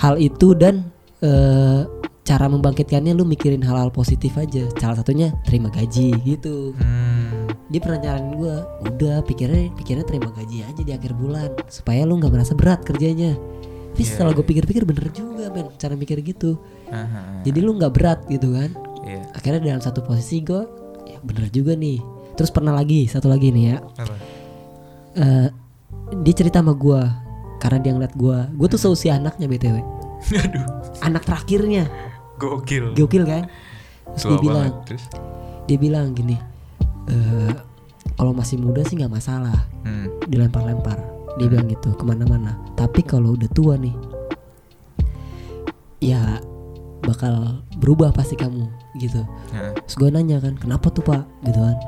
hal 0.00 0.16
itu 0.16 0.56
dan 0.56 0.88
eh, 1.20 1.84
cara 2.22 2.46
membangkitkannya 2.46 3.12
lu 3.12 3.26
mikirin 3.26 3.58
hal-hal 3.60 3.90
positif 3.90 4.38
aja 4.38 4.70
salah 4.78 4.94
satunya 4.96 5.34
terima 5.42 5.66
gaji 5.68 6.14
gitu 6.22 6.70
Hmm. 6.78 7.50
dia 7.66 7.80
pernah 7.82 7.98
nyaranin 7.98 8.38
gue 8.38 8.54
udah 8.86 9.16
pikirnya 9.22 9.74
pikirnya 9.74 10.04
terima 10.04 10.30
gaji 10.30 10.62
aja 10.62 10.80
di 10.80 10.92
akhir 10.92 11.12
bulan 11.12 11.50
supaya 11.66 12.06
lu 12.06 12.16
nggak 12.16 12.30
merasa 12.30 12.54
berat 12.54 12.80
kerjanya 12.82 13.34
tapi 13.92 14.02
Iya, 14.02 14.08
setelah 14.08 14.32
gue 14.32 14.40
iya. 14.40 14.48
pikir-pikir 14.48 14.82
bener 14.84 15.06
juga 15.10 15.44
men 15.50 15.66
cara 15.76 15.92
mikir 15.92 16.22
gitu 16.22 16.56
hah. 16.88 17.42
jadi 17.42 17.58
lu 17.58 17.74
nggak 17.74 17.92
berat 17.92 18.20
gitu 18.26 18.54
kan 18.54 18.70
Iya. 19.02 19.22
akhirnya 19.34 19.60
dalam 19.68 19.82
satu 19.82 20.00
posisi 20.00 20.40
gue 20.40 20.62
ya 21.04 21.18
bener 21.20 21.50
juga 21.50 21.74
nih 21.74 21.98
terus 22.32 22.48
pernah 22.48 22.72
lagi 22.72 23.04
satu 23.04 23.26
lagi 23.26 23.50
nih 23.50 23.64
ya 23.66 23.78
Apa? 23.98 24.14
Eh, 25.12 25.48
dia 26.22 26.34
cerita 26.34 26.62
sama 26.62 26.72
gue 26.72 27.00
karena 27.58 27.78
dia 27.78 27.92
ngeliat 27.92 28.14
gue 28.14 28.38
gue 28.54 28.68
tuh 28.68 28.80
seusia 28.80 29.18
anaknya 29.18 29.50
btw 29.50 29.76
Aduh. 30.46 30.64
anak 31.02 31.26
terakhirnya 31.26 31.90
Gokil. 32.42 32.84
gokil 32.98 33.22
kan? 33.22 33.46
Terus 34.18 34.22
Tua 34.26 34.30
dia 34.34 34.38
bilang 34.42 34.56
banget. 34.58 34.74
Terus? 34.90 35.04
dia 35.62 35.78
bilang 35.78 36.06
gini 36.10 36.34
eh 37.06 37.54
kalau 38.18 38.34
masih 38.34 38.58
muda 38.58 38.82
sih 38.82 38.98
nggak 38.98 39.14
masalah. 39.14 39.70
Hmm. 39.86 40.10
dilempar-lempar. 40.26 40.98
Dia 41.38 41.46
bilang 41.46 41.70
gitu 41.70 41.94
ke 41.94 42.02
mana-mana. 42.02 42.58
Tapi 42.74 43.06
kalau 43.06 43.38
udah 43.38 43.50
tua 43.54 43.78
nih 43.78 43.94
ya 46.02 46.42
bakal 47.02 47.62
berubah 47.78 48.10
pasti 48.14 48.34
kamu 48.38 48.66
gitu. 48.98 49.22
Hah? 49.54 49.74
terus 49.86 49.96
gue 49.98 50.10
nanya 50.10 50.38
kan 50.42 50.54
kenapa 50.58 50.90
tuh 50.90 51.02
pak? 51.02 51.22
Gitu 51.46 51.58
kan. 51.58 51.78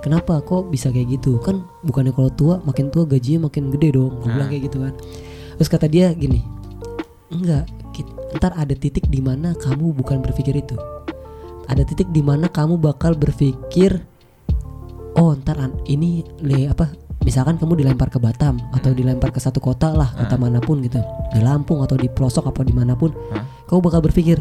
Kenapa? 0.00 0.40
Kok 0.40 0.72
bisa 0.72 0.88
kayak 0.88 1.20
gitu? 1.20 1.36
Kan 1.42 1.66
bukannya 1.84 2.14
kalau 2.14 2.30
tua 2.32 2.58
makin 2.64 2.88
tua 2.88 3.04
gajinya 3.04 3.46
makin 3.50 3.70
gede 3.70 3.94
dong. 3.94 4.18
Gue 4.22 4.30
bilang 4.30 4.50
kayak 4.50 4.62
gitu 4.70 4.78
kan. 4.82 4.94
Terus 5.58 5.68
kata 5.70 5.86
dia 5.90 6.10
gini 6.14 6.42
enggak 7.30 7.66
ntar 8.38 8.54
ada 8.54 8.74
titik 8.74 9.10
di 9.10 9.18
mana 9.18 9.54
kamu 9.58 9.92
bukan 9.94 10.22
berpikir 10.22 10.54
itu. 10.56 10.76
Ada 11.70 11.86
titik 11.86 12.10
di 12.10 12.22
mana 12.22 12.50
kamu 12.50 12.78
bakal 12.78 13.14
berpikir 13.14 14.02
oh 15.18 15.34
ntar 15.38 15.58
ini 15.90 16.22
le 16.42 16.70
apa 16.70 16.90
misalkan 17.26 17.60
kamu 17.60 17.84
dilempar 17.84 18.08
ke 18.08 18.16
Batam 18.22 18.56
atau 18.72 18.94
dilempar 18.94 19.34
ke 19.34 19.42
satu 19.42 19.60
kota 19.60 19.92
lah 19.92 20.08
kota 20.16 20.40
mana 20.40 20.62
pun 20.62 20.80
gitu 20.80 21.02
di 21.34 21.40
Lampung 21.42 21.84
atau 21.84 21.98
di 21.98 22.08
pelosok 22.08 22.48
apa 22.48 22.64
di 22.64 22.72
mana 22.72 22.96
pun 22.96 23.12
Hah? 23.34 23.44
kamu 23.68 23.80
bakal 23.84 24.00
berpikir 24.00 24.40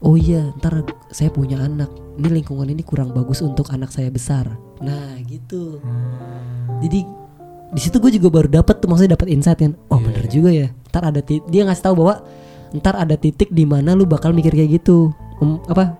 oh 0.00 0.16
iya 0.16 0.48
ntar 0.56 0.86
saya 1.12 1.28
punya 1.28 1.60
anak 1.60 1.92
ini 2.16 2.40
lingkungan 2.40 2.68
ini 2.68 2.84
kurang 2.84 3.16
bagus 3.16 3.40
untuk 3.40 3.72
anak 3.72 3.88
saya 3.88 4.12
besar. 4.12 4.44
Nah 4.84 5.16
gitu. 5.24 5.80
Hmm. 5.80 6.80
jadi 6.84 7.00
di 7.70 7.80
situ 7.80 8.02
gue 8.02 8.10
juga 8.18 8.28
baru 8.28 8.48
dapat 8.50 8.82
tuh 8.82 8.90
maksudnya 8.90 9.14
dapat 9.14 9.30
insight 9.30 9.62
kan 9.62 9.72
oh 9.88 9.96
Iya, 10.00 10.04
bener 10.04 10.24
juga 10.26 10.50
ya. 10.50 10.68
Ntar 10.90 11.02
ada 11.14 11.20
dia 11.24 11.62
ngasih 11.64 11.84
tahu 11.84 11.94
bahwa 12.02 12.14
ntar 12.72 12.94
ada 12.94 13.14
titik 13.14 13.50
di 13.50 13.64
mana 13.64 13.92
lu 13.92 14.04
bakal 14.04 14.30
mikir 14.30 14.50
kayak 14.50 14.80
gitu. 14.80 15.10
Mem- 15.38 15.62
apa? 15.66 15.98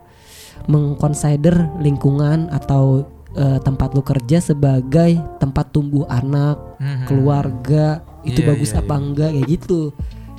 Mengconsider 0.66 1.54
lingkungan 1.78 2.50
atau 2.50 3.04
eh, 3.30 3.62
tempat 3.62 3.94
lu 3.94 4.02
kerja 4.02 4.42
sebagai 4.42 5.14
tempat 5.38 5.70
tumbuh 5.70 6.02
anak 6.06 6.58
Mhm. 6.82 7.06
keluarga 7.06 7.86
itu 8.20 8.42
Iya, 8.42 8.48
bagus 8.50 8.74
iya, 8.74 8.82
apa 8.82 8.94
enggak 8.96 9.30
kayak 9.30 9.46
gitu. 9.48 9.80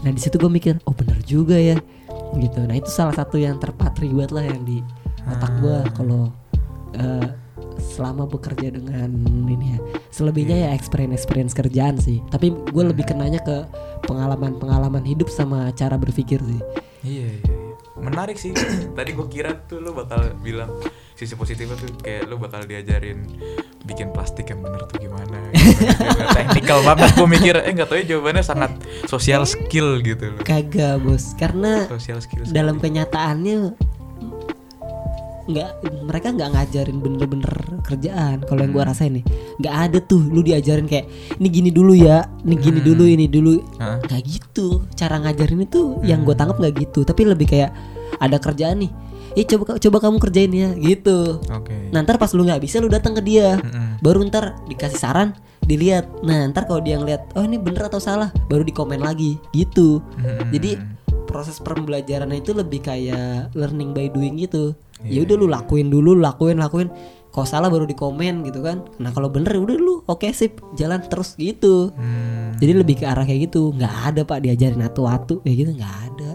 Nah 0.03 0.11
di 0.11 0.19
situ 0.19 0.35
gue 0.35 0.51
mikir 0.51 0.75
oh 0.83 0.91
bener 0.91 1.15
juga 1.23 1.55
ya. 1.55 1.79
Gitu. 2.35 2.59
Nah 2.59 2.75
itu 2.75 2.91
salah 2.91 3.15
satu 3.15 3.39
yang 3.39 3.55
terpatri 3.57 4.11
buat 4.11 4.35
lah 4.35 4.43
yang 4.43 4.67
di 4.67 4.83
otak 5.23 5.51
gue 5.63 5.71
Ah. 5.71 5.87
kalau 5.95 6.23
eh, 6.91 7.25
selama 7.77 8.23
bekerja 8.23 8.71
dengan 8.71 9.09
ini 9.45 9.75
ya 9.75 9.79
selebihnya 10.09 10.57
Iya. 10.57 10.67
ya 10.67 10.75
experience 10.75 11.15
experience 11.15 11.53
kerjaan 11.53 11.95
sih 11.97 12.21
tapi 12.27 12.49
gue 12.51 12.83
lebih 12.85 13.03
kenanya 13.03 13.39
ke 13.39 13.65
pengalaman 14.03 14.55
pengalaman 14.55 15.01
hidup 15.01 15.27
sama 15.27 15.69
cara 15.71 15.95
berpikir 15.95 16.39
sih 16.39 16.61
Iya, 17.01 17.33
iya, 17.33 17.41
iya. 17.41 17.73
Menarik 17.97 18.37
sih. 18.37 18.53
Tadi 18.97 19.09
gue 19.11 19.25
kira 19.27 19.57
tuh 19.59 19.77
lo 19.77 19.89
bakal 19.91 20.37
bilang 20.37 20.69
sisi 21.11 21.33
positifnya 21.33 21.73
tuh 21.75 21.89
kayak 21.97 22.29
lo 22.29 22.37
bakal 22.37 22.61
diajarin 22.61 23.25
bikin 23.83 24.09
plastik 24.09 24.45
yang 24.47 24.61
bener 24.61 24.85
tuh 24.85 25.01
gimana. 25.01 25.49
gitu. 25.49 25.81
Teknikal 26.37 26.81
banget 26.83 27.09
gue 27.11 27.25
mikir. 27.27 27.57
Eh 27.57 27.73
nggak 27.73 27.89
tahu 27.89 27.97
ya 27.97 28.05
jawabannya 28.07 28.43
sangat 28.43 28.71
sosial 29.05 29.45
skill 29.45 29.97
gitu 29.99 30.29
loh. 30.29 30.41
kagak 30.41 31.01
bos 31.01 31.33
karena 31.35 31.89
Sosial 31.89 32.21
skill. 32.21 32.45
dalam 32.47 32.77
kenyataannya 32.77 33.73
nggak 35.47 35.69
mereka 36.03 36.27
nggak 36.29 36.49
ngajarin 36.51 36.97
bener-bener 36.97 37.53
kerjaan 37.81 38.41
kalau 38.43 38.61
yang 38.61 38.71
gua 38.71 38.83
Hmm. 38.83 38.91
rasain 38.93 39.13
nih 39.15 39.25
nggak 39.57 39.75
ada 39.75 39.97
tuh 39.99 40.21
lu 40.21 40.41
diajarin 40.41 40.85
kayak 40.85 41.05
ini 41.37 41.47
gini 41.47 41.69
dulu 41.69 41.93
ya 41.93 42.25
ini 42.41 42.55
gini 42.55 42.79
Hmm. 42.79 42.87
dulu 42.87 43.03
ini 43.05 43.25
dulu 43.25 43.53
nggak 43.77 44.21
gitu 44.23 44.85
cara 44.93 45.17
ngajarin 45.17 45.61
itu 45.61 45.97
yang 46.01 46.21
Hmm. 46.21 46.27
gue 46.29 46.35
tangkap 46.35 46.57
nggak 46.57 46.73
gitu 46.79 46.99
tapi 47.01 47.21
lebih 47.23 47.47
kayak 47.47 47.71
ada 48.17 48.37
kerjaan 48.37 48.83
nih 48.83 48.91
eh 49.31 49.47
coba 49.47 49.79
coba 49.79 49.97
kamu 49.99 50.17
kerjain 50.19 50.51
ya 50.51 50.69
gitu 50.75 51.39
Oke. 51.47 51.87
nah 51.89 52.03
ntar 52.03 52.19
pas 52.19 52.27
lu 52.31 52.43
nggak 52.43 52.59
bisa 52.59 52.77
lu 52.77 52.91
datang 52.91 53.15
ke 53.15 53.23
dia 53.23 53.55
Mm-mm. 53.57 54.03
baru 54.03 54.27
ntar 54.27 54.59
dikasih 54.67 54.99
saran 54.99 55.31
dilihat 55.63 56.03
nah 56.19 56.43
ntar 56.45 56.67
kalau 56.67 56.83
dia 56.83 56.99
ngeliat 56.99 57.31
oh 57.33 57.41
ini 57.41 57.55
bener 57.55 57.87
atau 57.87 57.97
salah 57.97 58.27
baru 58.45 58.61
dikomen 58.61 58.99
lagi 58.99 59.39
gitu 59.51 60.03
Mm-mm. 60.19 60.51
jadi 60.51 60.83
proses 61.23 61.63
pembelajaran 61.63 62.27
itu 62.33 62.51
lebih 62.51 62.83
kayak 62.83 63.55
learning 63.55 63.95
by 63.95 64.11
doing 64.11 64.35
gitu. 64.35 64.75
Ya 65.07 65.25
udah 65.25 65.35
lu 65.37 65.47
lakuin 65.49 65.87
dulu, 65.89 66.13
lu 66.17 66.21
lakuin, 66.21 66.61
lakuin. 66.61 66.89
Kalau 67.31 67.47
salah 67.47 67.71
baru 67.71 67.87
dikomen 67.87 68.43
gitu 68.43 68.59
kan. 68.59 68.83
Nah 68.99 69.15
kalau 69.15 69.31
bener 69.31 69.55
ya 69.55 69.61
udah 69.63 69.77
lu 69.79 70.03
oke 70.03 70.27
sip 70.35 70.59
jalan 70.75 70.99
terus 71.07 71.39
gitu. 71.39 71.95
Hmm. 71.95 72.51
Jadi 72.59 72.71
lebih 72.75 72.99
ke 72.99 73.05
arah 73.07 73.23
kayak 73.23 73.49
gitu. 73.49 73.71
nggak 73.71 73.93
ada 74.11 74.21
pak 74.27 74.43
diajarin 74.43 74.83
atu-atu 74.83 75.39
kayak 75.39 75.57
gitu 75.63 75.71
nggak 75.79 75.95
ada. 76.11 76.31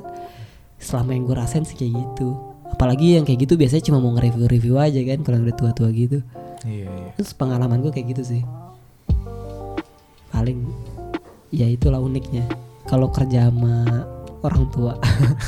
Selama 0.81 1.13
yang 1.13 1.29
gue 1.29 1.37
rasain 1.37 1.69
sih 1.69 1.77
kayak 1.77 2.01
gitu. 2.01 2.33
Apalagi 2.73 3.21
yang 3.21 3.29
kayak 3.29 3.45
gitu 3.45 3.61
biasanya 3.61 3.85
cuma 3.93 4.01
mau 4.01 4.17
nge-review-review 4.17 4.75
aja 4.81 5.01
kan 5.05 5.19
kalau 5.21 5.45
udah 5.45 5.57
tua-tua 5.57 5.89
gitu. 5.93 6.19
Iya, 6.65 6.89
iya. 6.89 7.11
Terus 7.21 7.33
pengalaman 7.37 7.85
gue 7.85 7.93
kayak 7.93 8.17
gitu 8.17 8.23
sih. 8.25 8.43
Paling 10.33 10.65
ya 11.53 11.69
itulah 11.69 12.01
uniknya. 12.01 12.49
Kalau 12.89 13.13
kerja 13.13 13.53
sama 13.53 13.85
orang 14.41 14.65
tua. 14.73 14.97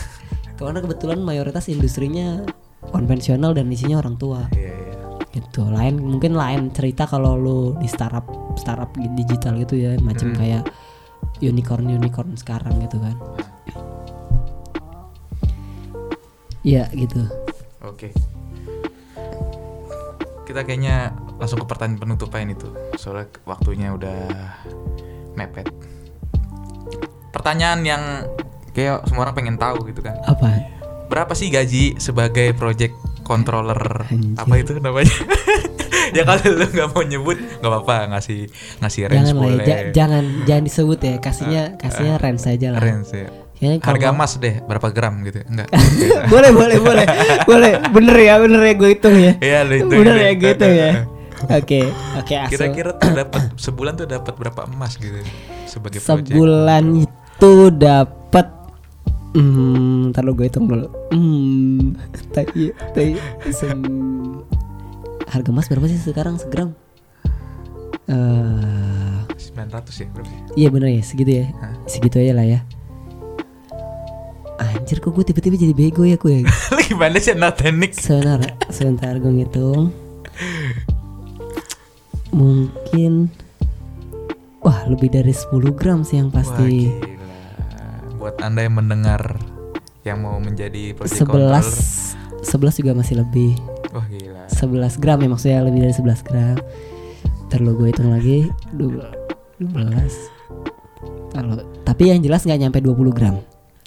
Karena 0.59 0.83
kebetulan 0.83 1.23
mayoritas 1.23 1.71
industrinya 1.71 2.45
konvensional 2.81 3.53
dan 3.53 3.67
isinya 3.69 3.99
orang 3.99 4.17
tua. 4.17 4.47
Iya, 4.55 4.73
iya. 4.73 4.95
Gitu. 5.35 5.63
Lain 5.67 5.99
mungkin 6.01 6.35
lain 6.39 6.73
cerita 6.73 7.05
kalau 7.05 7.37
lu 7.37 7.59
di 7.79 7.87
startup 7.91 8.27
startup 8.57 8.91
digital 9.15 9.59
gitu 9.61 9.75
ya, 9.77 9.95
macam 10.01 10.33
Hmm. 10.33 10.39
kayak 10.39 10.63
unicorn 11.39 11.87
unicorn 11.87 12.35
sekarang 12.35 12.75
gitu 12.83 12.99
kan. 12.99 13.17
Iya 16.67 16.91
gitu. 16.95 17.23
Oke. 17.87 18.11
Kita 20.43 20.65
kayaknya 20.65 21.13
langsung 21.39 21.61
ke 21.63 21.67
pertanyaan 21.69 22.01
penutupan 22.03 22.49
itu. 22.51 22.69
Soalnya 22.97 23.29
waktunya 23.45 23.93
udah 23.95 24.19
mepet. 25.37 25.69
Pertanyaan 27.31 27.81
yang 27.85 28.03
kayak 28.73 29.07
semua 29.07 29.29
orang 29.29 29.37
pengen 29.37 29.57
tahu 29.61 29.87
gitu 29.87 30.03
kan. 30.03 30.17
Apa? 30.27 30.78
Berapa 31.09 31.33
sih 31.33 31.49
gaji 31.49 31.97
sebagai 31.97 32.53
project 32.53 32.93
controller 33.23 34.05
Anjir. 34.07 34.37
apa 34.37 34.55
itu 34.55 34.73
namanya? 34.77 35.13
ya 36.17 36.23
kalau 36.23 36.41
lu 36.51 36.67
nggak 36.67 36.89
mau 36.89 37.03
nyebut 37.03 37.37
nggak 37.59 37.69
apa-apa 37.71 37.97
ngasih 38.11 38.49
ngasih 38.79 39.01
range 39.07 39.17
Jangan 39.23 39.29
ya, 39.31 39.37
boleh. 39.39 39.65
ja- 39.65 39.85
jangan 39.91 40.25
jangan 40.45 40.63
disebut 40.65 40.99
ya. 40.99 41.15
Kasihnya 41.19 41.63
kasihnya 41.75 42.15
range 42.17 42.41
saja 42.43 42.67
lah. 42.71 42.81
range 42.81 43.11
ya. 43.11 43.29
Kayaknya 43.59 43.83
Harga 43.83 44.09
emas 44.11 44.33
deh 44.37 44.55
berapa 44.63 44.89
gram 44.89 45.15
gitu? 45.23 45.43
Enggak. 45.45 45.67
boleh 46.33 46.51
boleh 46.53 46.79
boleh 46.79 47.07
boleh 47.43 47.73
bener 47.91 48.17
ya 48.17 48.35
bener 48.39 48.61
ya 48.63 48.73
gue 48.73 48.89
hitung 48.89 49.17
ya 49.17 49.33
Iya, 49.37 49.59
lu 49.65 49.75
hitung 49.77 49.99
bener 49.99 50.15
ya 50.17 50.31
gue 50.33 50.51
hitung 50.55 50.73
ya 50.73 50.91
oke 51.51 51.81
oke 52.17 52.35
Kira-kira 52.53 52.91
tuh 52.95 53.11
dapat 53.13 53.43
sebulan 53.57 53.93
tuh 53.97 54.07
dapat 54.07 54.35
berapa 54.35 54.61
emas 54.65 54.95
gitu 54.95 55.19
sebagai 55.65 55.99
project? 55.99 56.31
sebulan 56.31 56.85
itu 56.99 57.53
dapat 57.73 58.18
hmm 59.39 60.11
ntar 60.11 60.27
lu 60.27 60.35
gue 60.35 60.51
hitung 60.51 60.67
dulu 60.67 60.91
hmm 61.15 61.95
tai 62.35 62.75
tai 62.91 63.09
sem- 63.55 64.43
harga 65.31 65.49
emas 65.49 65.71
berapa 65.71 65.87
sih 65.87 66.01
sekarang 66.01 66.35
segram 66.37 66.75
eh 68.09 69.19
900 69.39 69.55
ya 69.95 70.07
berapa? 70.11 70.27
sih? 70.27 70.39
iya 70.57 70.69
bener 70.69 70.91
ya 70.91 71.03
segitu 71.03 71.31
ya 71.31 71.47
Hah? 71.61 71.75
segitu 71.87 72.19
aja 72.19 72.35
lah 72.35 72.47
ya 72.49 72.61
anjir 74.59 74.99
kok 74.99 75.13
gue 75.13 75.23
tiba-tiba 75.23 75.55
jadi 75.55 75.71
bego 75.73 76.03
ya 76.03 76.17
gue 76.17 76.43
Lu 76.75 76.81
gimana 76.83 77.17
sih 77.17 77.31
anak 77.31 77.61
teknik? 77.61 77.95
Sebentar, 77.95 78.43
sebentar 78.69 79.15
gue 79.17 79.31
ngitung. 79.31 79.95
Mungkin 82.33 83.31
Wah 84.59 84.83
lebih 84.91 85.09
dari 85.09 85.31
10 85.31 85.55
gram 85.73 86.03
sih 86.03 86.19
yang 86.19 86.29
Wah, 86.29 86.43
pasti 86.43 86.91
gila. 86.91 87.18
Buat 88.29 88.45
anda 88.45 88.61
yang 88.61 88.77
mendengar 88.77 89.41
yang 90.05 90.21
mau 90.21 90.37
menjadi 90.37 90.93
project 90.93 91.33
11 91.33 92.45
11 92.45 92.81
juga 92.85 92.93
masih 92.93 93.25
lebih. 93.25 93.57
Controller. 93.57 93.97
Wah 93.97 94.05
gila. 94.05 94.45
11 94.93 95.01
gram 95.01 95.17
ya 95.25 95.29
maksudnya 95.33 95.65
lebih 95.65 95.81
dari 95.89 95.95
11 95.97 96.29
gram. 96.29 96.57
Terlalu 97.49 97.73
gue 97.73 97.89
hitung 97.89 98.13
lagi 98.13 98.45
12 98.77 99.65
Kalau 101.33 101.57
Tapi 101.89 102.03
yang 102.05 102.21
jelas 102.21 102.45
nggak 102.45 102.69
nyampe 102.69 102.85
20 102.85 103.17
gram. 103.17 103.41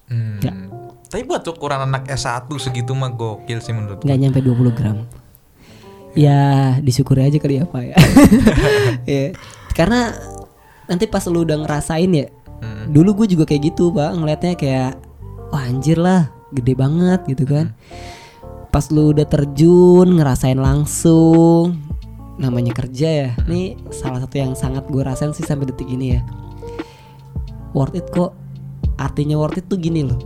Hmm. 0.09 0.41
Nggak. 0.41 0.55
Tapi 1.13 1.21
buat 1.21 1.45
ukuran 1.45 1.85
anak 1.85 2.09
S1 2.09 2.49
segitu 2.57 2.97
mah 2.97 3.13
gokil 3.13 3.61
sih 3.61 3.77
menurut 3.77 4.01
nggak 4.01 4.19
nyampe 4.25 4.41
20 4.41 4.73
gram. 4.73 5.05
Ya 6.17 6.81
disyukuri 6.81 7.29
aja 7.29 7.37
kali 7.37 7.61
ya 7.61 7.69
pak 7.69 7.93
ya. 7.93 7.95
Ya, 9.05 9.37
karena 9.77 10.17
nanti 10.89 11.05
pas 11.05 11.29
lu 11.29 11.45
udah 11.45 11.61
ngerasain 11.61 12.09
ya 12.09 12.25
Hmm. 12.61 12.93
dulu 12.93 13.23
gue 13.23 13.33
juga 13.33 13.43
kayak 13.49 13.73
gitu 13.73 13.89
pak. 13.89 14.13
Ngelihatnya 14.13 14.53
kayak 14.53 14.91
wah 15.49 15.65
anjir 15.65 15.97
lah 15.97 16.29
gede 16.53 16.73
banget 16.77 17.19
gitu 17.27 17.43
kan. 17.49 17.73
Pas 18.71 18.87
lu 18.93 19.11
udah 19.11 19.27
terjun 19.27 20.07
ngerasain 20.15 20.55
langsung 20.55 21.75
namanya 22.39 22.71
kerja 22.71 23.09
ya. 23.09 23.29
Ini 23.49 23.91
salah 23.91 24.23
satu 24.23 24.35
yang 24.39 24.53
sangat 24.55 24.87
gue 24.87 25.01
rasain 25.01 25.35
sih 25.35 25.43
sampai 25.43 25.67
detik 25.67 25.89
ini 25.89 26.15
ya. 26.15 26.21
Worth 27.75 27.97
it 27.97 28.07
kok. 28.13 28.37
Artinya 29.01 29.35
worth 29.41 29.59
it 29.59 29.65
tuh 29.67 29.81
gini 29.81 30.05
loh. 30.05 30.19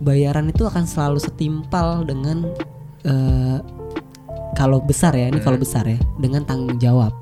Bayaran 0.00 0.48
itu 0.48 0.64
akan 0.64 0.88
selalu 0.88 1.20
setimpal 1.20 2.08
dengan 2.08 2.48
eh, 3.04 3.58
kalau 4.56 4.82
besar 4.82 5.14
ya 5.14 5.28
ini 5.28 5.40
kalau 5.40 5.56
besar 5.60 5.86
ya 5.86 6.00
dengan 6.18 6.42
tanggung 6.44 6.80
jawab. 6.80 7.12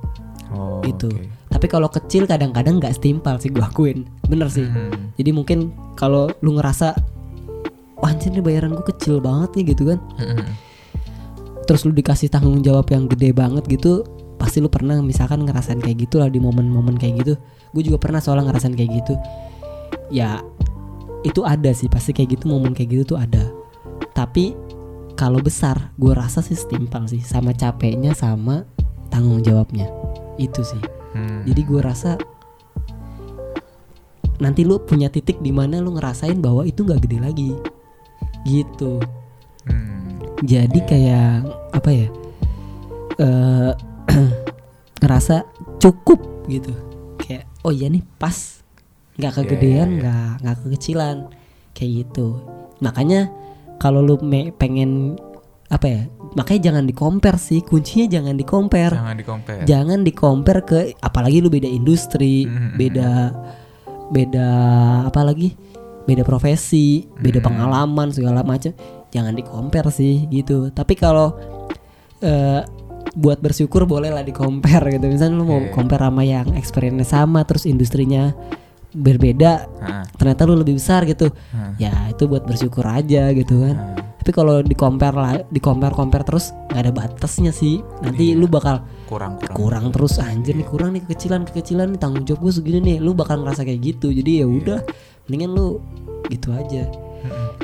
Oh, 0.48 0.80
gitu 0.82 1.12
oke. 1.12 1.37
Tapi 1.48 1.66
kalau 1.66 1.88
kecil 1.88 2.28
kadang-kadang 2.28 2.76
nggak 2.76 3.00
setimpal 3.00 3.40
sih 3.40 3.48
gue 3.48 3.64
akuin. 3.64 4.04
Bener 4.28 4.48
sih. 4.52 4.68
Hmm. 4.68 5.12
jadi 5.16 5.30
mungkin 5.32 5.72
kalau 5.96 6.28
lu 6.44 6.60
ngerasa 6.60 6.92
wah 7.98 8.12
anjir 8.12 8.30
nih 8.30 8.44
bayaran 8.44 8.76
gue 8.76 8.86
kecil 8.94 9.18
banget 9.18 9.50
nih 9.56 9.64
gitu 9.74 9.92
kan. 9.94 9.98
Hmm. 10.20 10.44
terus 11.68 11.84
lu 11.84 11.92
dikasih 11.92 12.32
tanggung 12.32 12.64
jawab 12.64 12.88
yang 12.88 13.04
gede 13.12 13.28
banget 13.36 13.68
gitu 13.68 14.00
pasti 14.40 14.56
lu 14.56 14.72
pernah 14.72 14.96
misalkan 15.04 15.44
ngerasain 15.44 15.76
kayak 15.84 16.08
gitu 16.08 16.16
lah 16.16 16.32
di 16.32 16.40
momen-momen 16.40 16.96
kayak 16.96 17.24
gitu. 17.24 17.34
Gue 17.76 17.82
juga 17.84 18.00
pernah 18.00 18.22
soalnya 18.24 18.48
ngerasain 18.52 18.72
kayak 18.72 19.04
gitu. 19.04 19.14
Ya 20.08 20.40
itu 21.26 21.44
ada 21.44 21.68
sih. 21.74 21.90
Pasti 21.90 22.16
kayak 22.16 22.38
gitu 22.40 22.48
momen 22.48 22.72
kayak 22.72 22.88
gitu 22.96 23.12
tuh 23.12 23.18
ada. 23.20 23.52
Tapi 24.16 24.56
kalau 25.18 25.42
besar 25.42 25.92
gue 25.98 26.14
rasa 26.14 26.40
sih 26.40 26.56
setimpal 26.56 27.04
sih. 27.10 27.20
Sama 27.20 27.52
capeknya 27.52 28.16
sama 28.16 28.64
tanggung 29.12 29.44
jawabnya. 29.44 29.90
Itu 30.40 30.64
sih 30.64 30.97
Hmm. 31.16 31.40
jadi 31.48 31.60
gue 31.64 31.80
rasa 31.80 32.20
nanti 34.38 34.62
lu 34.62 34.78
punya 34.82 35.10
titik 35.10 35.42
di 35.42 35.50
mana 35.50 35.82
lu 35.82 35.94
ngerasain 35.98 36.38
bahwa 36.38 36.62
itu 36.62 36.86
nggak 36.86 37.02
gede 37.06 37.18
lagi. 37.18 37.50
Gitu. 38.46 39.02
Hmm. 39.68 40.16
jadi 40.40 40.78
kayak 40.86 41.44
apa 41.74 41.90
ya 41.92 42.06
eh 43.18 43.72
ngerasa 45.02 45.42
cukup 45.82 46.46
gitu. 46.46 46.70
Kayak 47.18 47.50
oh 47.66 47.74
iya 47.74 47.90
nih 47.90 48.02
pas. 48.16 48.62
Nggak 49.18 49.42
kegedean 49.42 49.68
iya, 49.68 49.82
iya. 49.82 49.98
nggak 49.98 50.30
nggak 50.42 50.56
kekecilan. 50.62 51.16
Kayak 51.74 51.90
gitu. 52.06 52.38
Makanya 52.78 53.30
kalau 53.82 54.02
lu 54.02 54.18
me- 54.22 54.54
pengen 54.54 55.18
apa 55.68 55.86
ya 55.86 56.02
makanya 56.30 56.60
jangan 56.68 56.84
di 56.84 56.92
compare 56.92 57.36
sih 57.36 57.60
kuncinya 57.60 58.06
jangan 58.10 58.34
di 58.34 58.44
compare 58.44 58.92
Jangan 58.92 59.14
di 59.14 59.24
compare. 59.24 59.62
jangan 59.64 59.98
di 60.00 60.12
compare 60.12 60.60
ke 60.62 60.78
apalagi 60.98 61.38
lu 61.38 61.48
beda 61.48 61.64
industri 61.64 62.44
Mm-mm. 62.44 62.74
beda 62.74 63.10
beda 64.08 64.48
apa 65.04 65.20
lagi 65.22 65.52
beda 66.04 66.22
profesi 66.22 67.04
beda 67.14 67.38
Mm. 67.38 67.46
pengalaman 67.46 68.08
segala 68.08 68.40
macam 68.40 68.72
jangan 69.08 69.32
di 69.32 69.42
compare 69.42 69.88
sih 69.88 70.24
gitu 70.26 70.68
tapi 70.68 70.92
kalau 70.92 71.36
eh, 72.18 72.60
buat 73.14 73.38
bersyukur 73.38 73.84
boleh 73.84 74.08
lah 74.08 74.20
di 74.20 74.32
compare 74.32 74.90
gitu 74.90 75.06
misalnya 75.06 75.34
lu 75.34 75.44
mau 75.44 75.60
Iya. 75.60 75.72
compare 75.72 76.02
sama 76.02 76.22
yang 76.22 76.48
experience 76.54 77.08
sama 77.08 77.40
terus 77.42 77.64
industrinya 77.64 78.32
berbeda 78.90 79.52
Heeh. 79.78 80.04
ternyata 80.14 80.40
lu 80.44 80.56
lebih 80.56 80.76
besar 80.76 81.04
gitu 81.04 81.28
Heeh. 81.28 81.88
ya 81.88 81.92
itu 82.08 82.24
buat 82.24 82.42
bersyukur 82.42 82.84
aja 82.84 83.28
gitu 83.30 83.64
kan 83.64 83.76
Heeh. 83.76 84.07
Tapi 84.28 84.44
kalau 84.44 84.60
di 84.60 84.76
compare 84.76 85.16
lah 85.16 85.40
di 85.40 85.56
compare 85.56 85.96
compare 85.96 86.20
terus 86.20 86.52
nggak 86.68 86.82
ada 86.84 86.92
batasnya 86.92 87.48
sih. 87.48 87.80
Nanti 88.04 88.36
Iya. 88.36 88.36
lu 88.36 88.44
bakal 88.44 88.84
kurang 89.08 89.40
kurang. 89.40 89.56
kurang 89.56 89.84
terus 89.88 90.20
anjir 90.20 90.52
nih 90.52 90.68
kurang 90.68 90.92
nih 90.92 91.00
kekecilan 91.08 91.48
kekecilan 91.48 91.96
nih 91.96 91.96
tanggung 91.96 92.28
jawab 92.28 92.44
gue 92.44 92.52
segini 92.52 92.80
nih. 92.84 92.96
Lu 93.00 93.16
bakal 93.16 93.40
ngerasa 93.40 93.64
kayak 93.64 93.80
gitu 93.80 94.12
jadi 94.12 94.44
ya 94.44 94.46
udah 94.52 94.84
mendingan 95.24 95.56
lu 95.56 95.80
gitu 96.28 96.52
aja. 96.52 96.84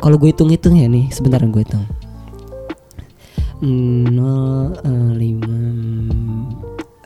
Kalau 0.01 0.17
gue 0.17 0.33
hitung 0.33 0.49
hitung 0.49 0.81
ya 0.81 0.89
nih 0.89 1.13
sebentar 1.13 1.45
gue 1.45 1.61
hitung. 1.69 1.85
Nol 3.61 4.73
eh, 4.89 5.11
lima 5.21 5.61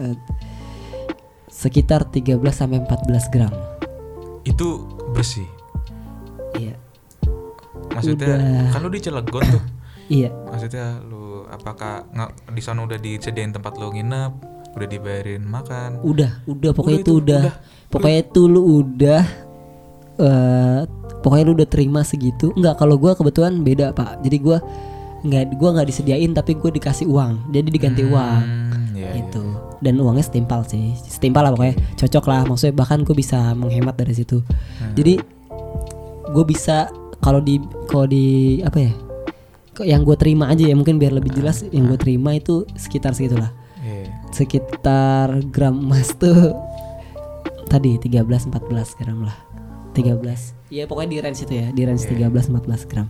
eh, 0.07 0.15
sekitar 1.51 2.07
13 2.07 2.39
sampai 2.55 2.79
14 2.87 3.27
gram. 3.35 3.51
Itu 4.47 4.87
bersih. 5.11 5.51
iya 6.55 6.79
Maksudnya 7.93 8.35
Udah. 8.37 8.71
kan 8.71 8.81
lu 8.81 8.91
di 8.91 9.01
Cilegon 9.01 9.43
tuh. 9.45 9.63
iya. 10.09 10.31
Maksudnya 10.49 11.01
lu 11.05 11.45
apakah 11.49 12.05
nggak 12.13 12.31
di 12.53 12.63
sana 12.63 12.85
udah 12.85 12.99
disediain 12.99 13.51
tempat 13.51 13.77
lu 13.77 13.89
nginep, 13.91 14.33
udah 14.77 14.89
dibayarin 14.89 15.43
makan? 15.45 16.01
udah 16.05 16.45
udah. 16.45 16.71
Pokoknya 16.77 17.01
Udah 17.01 17.05
itu 17.05 17.13
itu, 17.15 17.23
udah, 17.25 17.43
udah. 17.43 17.55
pokoknya 17.89 18.19
itu 18.25 18.43
lu 18.45 18.61
udah 18.85 19.23
eh 20.19 20.81
pokoknya 21.23 21.45
lu 21.47 21.55
udah 21.59 21.69
terima 21.69 22.01
segitu. 22.03 22.51
Enggak 22.55 22.79
kalau 22.79 22.99
gua 22.99 23.15
kebetulan 23.15 23.63
beda 23.63 23.95
pak. 23.95 24.23
Jadi 24.23 24.37
gua 24.39 24.59
nggak 25.19 25.59
gua 25.59 25.71
nggak 25.75 25.89
disediain 25.91 26.31
tapi 26.31 26.55
gue 26.55 26.71
dikasih 26.71 27.11
uang. 27.11 27.51
Jadi 27.51 27.69
diganti 27.75 28.03
uang. 28.07 28.39
Hmm, 28.39 28.95
iya, 28.95 29.19
gitu. 29.19 29.43
dan 29.79 29.95
uangnya 29.99 30.27
setimpal 30.27 30.63
sih. 30.67 30.95
Setimpal 30.95 31.47
lah 31.47 31.51
pokoknya. 31.55 31.75
Cocok 31.99 32.25
lah. 32.27 32.43
Maksudnya 32.47 32.75
bahkan 32.75 33.03
gue 33.03 33.15
bisa 33.15 33.55
menghemat 33.55 33.95
dari 33.99 34.15
situ. 34.15 34.43
Hmm. 34.79 34.95
jadi 34.95 35.19
gue 36.29 36.45
bisa 36.45 36.87
kalau 37.19 37.41
di 37.41 37.59
kalau 37.89 38.05
di 38.05 38.61
apa 38.61 38.79
ya 38.79 38.93
kok 39.73 39.87
yang 39.89 40.05
gue 40.05 40.17
terima 40.21 40.53
aja 40.53 40.69
ya 40.69 40.77
mungkin 40.77 41.01
biar 41.01 41.17
lebih 41.17 41.33
jelas 41.33 41.65
yang 41.73 41.89
gue 41.89 41.99
terima 41.99 42.37
itu 42.37 42.69
sekitar 42.77 43.17
segitulah. 43.17 43.51
Iya. 43.79 44.11
sekitar 44.35 45.49
gram 45.49 45.73
emas 45.73 46.13
tuh 46.19 46.53
tadi 47.73 47.97
13 47.97 48.53
14 48.53 48.99
gram 49.01 49.25
lah. 49.25 49.39
13 49.97 50.21
ya 50.69 50.85
pokoknya 50.85 51.11
di 51.17 51.19
range 51.25 51.41
itu 51.49 51.55
ya 51.57 51.67
di 51.73 51.83
range 51.89 52.05
13 52.05 52.29
14 52.29 52.91
gram. 52.91 53.09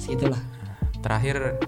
Segitulah. 0.00 0.42
Terakhir 1.04 1.60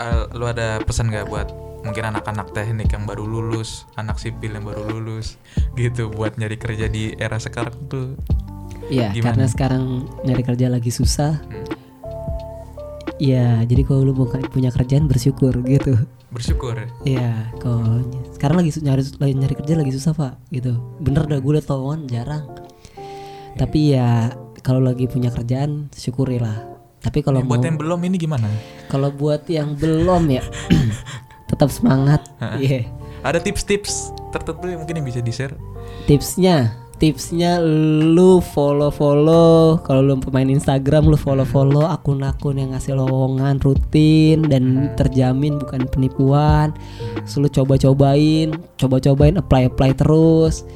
eh, 0.00 0.24
lu 0.32 0.44
ada 0.48 0.80
pesan 0.80 1.12
gak 1.12 1.28
buat 1.28 1.50
mungkin 1.82 2.10
anak-anak 2.10 2.50
teknik 2.54 2.90
yang 2.90 3.06
baru 3.06 3.22
lulus, 3.26 3.86
anak 3.94 4.18
sipil 4.18 4.54
yang 4.54 4.66
baru 4.66 4.82
lulus 4.86 5.38
gitu 5.78 6.10
buat 6.10 6.34
nyari 6.38 6.58
kerja 6.58 6.86
di 6.90 7.14
era 7.18 7.38
sekarang 7.38 7.74
tuh. 7.90 8.14
Ya 8.86 9.10
Gimana? 9.10 9.24
karena 9.24 9.44
sekarang 9.46 9.82
nyari 10.22 10.42
kerja 10.42 10.66
lagi 10.68 10.90
susah 10.90 11.38
Hmm. 11.38 11.66
ya 13.18 13.62
jadi 13.64 13.82
kalau 13.82 14.06
lu 14.06 14.14
bukan 14.14 14.46
punya 14.46 14.70
kerjaan 14.70 15.06
bersyukur 15.06 15.52
gitu 15.64 15.98
Bersyukur. 16.28 16.76
ya. 16.76 16.86
Iya, 17.08 17.30
kalau 17.56 18.04
sekarang 18.36 18.60
lagi 18.60 18.76
nyari 18.78 19.00
lagi 19.16 19.32
nyari 19.32 19.54
kerja 19.56 19.74
lagi 19.74 19.96
susah 19.96 20.12
pak, 20.12 20.36
gitu. 20.52 20.76
Bener 21.00 21.24
dah 21.24 21.40
gue 21.40 21.52
liat 21.56 21.64
lowongan 21.64 22.04
jarang. 22.04 22.44
Tapi 23.56 23.96
ya 23.96 24.28
kalau 24.60 24.84
lagi 24.84 25.08
punya 25.08 25.32
kerjaan 25.32 25.88
syukurilah. 25.90 26.68
Tapi 27.00 27.24
kalau 27.24 27.40
mau 27.40 27.56
buat 27.56 27.64
yang 27.64 27.80
belum 27.80 28.00
ini 28.04 28.20
gimana? 28.20 28.44
kalau 28.86 29.08
buat 29.08 29.48
yang 29.48 29.72
belum 29.72 30.28
ya 30.28 30.44
tetap 31.50 31.72
semangat. 31.72 32.20
Iya. 32.60 32.92
Ada 33.24 33.40
tips-tips 33.40 34.12
tertentu 34.28 34.68
yang 34.68 34.84
mungkin 34.84 35.00
yang 35.00 35.08
bisa 35.08 35.24
di-share? 35.24 35.56
Tipsnya, 36.04 36.76
tipsnya 36.98 37.62
lu 37.62 38.42
follow 38.42 38.90
follow. 38.90 39.78
Kalau 39.86 40.02
lu 40.02 40.18
pemain 40.18 40.46
Instagram 40.46 41.06
lu 41.06 41.16
follow 41.16 41.46
follow 41.46 41.86
akun-akun 41.86 42.58
yang 42.58 42.74
ngasih 42.74 42.98
lowongan 42.98 43.62
rutin 43.62 44.44
dan 44.50 44.92
terjamin 44.98 45.62
bukan 45.62 45.86
penipuan. 45.88 46.74
Terus 47.24 47.38
lu 47.38 47.48
coba-cobain, 47.48 48.52
coba-cobain 48.76 49.38
apply 49.38 49.70
apply 49.70 49.90
terus. 49.94 50.66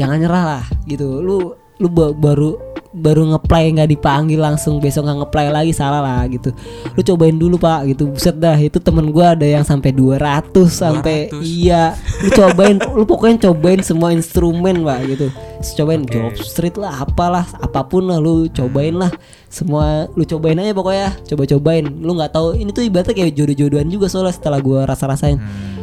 Jangan 0.00 0.24
nyerah 0.24 0.44
lah 0.44 0.64
gitu. 0.88 1.20
Lu 1.20 1.65
lu 1.76 1.88
ba- 1.88 2.16
baru 2.16 2.56
baru 2.96 3.28
ngeplay 3.28 3.76
nggak 3.76 3.92
dipanggil 3.92 4.40
langsung 4.40 4.80
besok 4.80 5.04
nggak 5.04 5.28
ngeplay 5.28 5.52
lagi 5.52 5.72
salah 5.76 6.00
lah 6.00 6.24
gitu. 6.32 6.48
Lu 6.96 7.04
cobain 7.04 7.36
dulu 7.36 7.60
pak 7.60 7.92
gitu. 7.92 8.08
Buset 8.08 8.40
dah 8.40 8.56
itu 8.56 8.80
temen 8.80 9.12
gua 9.12 9.36
ada 9.36 9.44
yang 9.44 9.60
sampai 9.60 9.92
200 9.92 10.72
sampai 10.72 11.28
200. 11.28 11.44
iya. 11.44 11.92
Lu 12.24 12.32
cobain, 12.32 12.80
lu 12.80 13.04
pokoknya 13.04 13.52
cobain 13.52 13.84
semua 13.84 14.16
instrumen 14.16 14.80
pak 14.80 15.12
gitu. 15.12 15.28
Cobain 15.76 16.08
Oke. 16.08 16.16
job 16.16 16.32
street 16.40 16.76
lah, 16.80 17.04
apalah, 17.04 17.44
apa 17.60 17.84
pun 17.84 18.08
lah 18.08 18.16
lu 18.16 18.48
cobain 18.48 18.96
lah. 18.96 19.12
Semua 19.52 20.08
lu 20.16 20.24
cobain 20.24 20.56
aja 20.56 20.72
pokoknya, 20.72 21.20
coba-cobain. 21.28 21.84
Lu 22.00 22.16
nggak 22.16 22.32
tahu 22.32 22.56
ini 22.56 22.72
tuh 22.72 22.80
ibaratnya 22.80 23.12
kayak 23.12 23.36
jodoh-jodohan 23.36 23.88
juga 23.92 24.08
soalnya 24.08 24.32
setelah 24.32 24.60
gua 24.64 24.88
rasa-rasain 24.88 25.36
Hmm. 25.36 25.75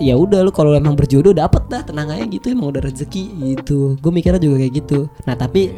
Ya 0.00 0.16
udah 0.16 0.40
lu 0.42 0.50
kalau 0.50 0.72
emang 0.72 0.96
berjodoh 0.96 1.36
dapet 1.36 1.60
dah 1.68 1.84
tenang 1.84 2.08
aja 2.08 2.24
gitu 2.24 2.50
emang 2.50 2.72
udah 2.72 2.82
rezeki 2.82 3.54
gitu. 3.54 4.00
Gue 4.00 4.10
mikirnya 4.10 4.40
juga 4.40 4.64
kayak 4.64 4.72
gitu. 4.80 5.06
Nah 5.28 5.36
tapi 5.36 5.76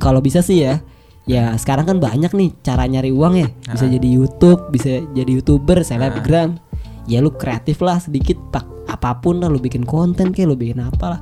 kalau 0.00 0.24
bisa 0.24 0.40
sih 0.40 0.64
ya 0.64 0.80
ya 1.24 1.52
sekarang 1.56 1.88
kan 1.88 1.98
banyak 2.00 2.32
nih 2.32 2.50
cara 2.64 2.88
nyari 2.88 3.12
uang 3.12 3.34
ya. 3.36 3.48
Bisa 3.70 3.84
Ah. 3.86 3.92
jadi 3.92 4.08
YouTube 4.08 4.60
bisa 4.72 5.04
jadi 5.12 5.30
youtuber 5.30 5.84
selebgram. 5.84 6.56
Ya 7.04 7.20
lu 7.20 7.28
kreatif 7.36 7.84
lah 7.84 8.00
sedikit 8.00 8.40
pak 8.48 8.64
apa 8.88 9.20
pun 9.20 9.44
lah 9.44 9.52
lu 9.52 9.60
bikin 9.60 9.84
konten 9.84 10.32
kayak 10.32 10.48
lu 10.48 10.56
bikin 10.56 10.80
apa 10.80 11.18
lah. 11.18 11.20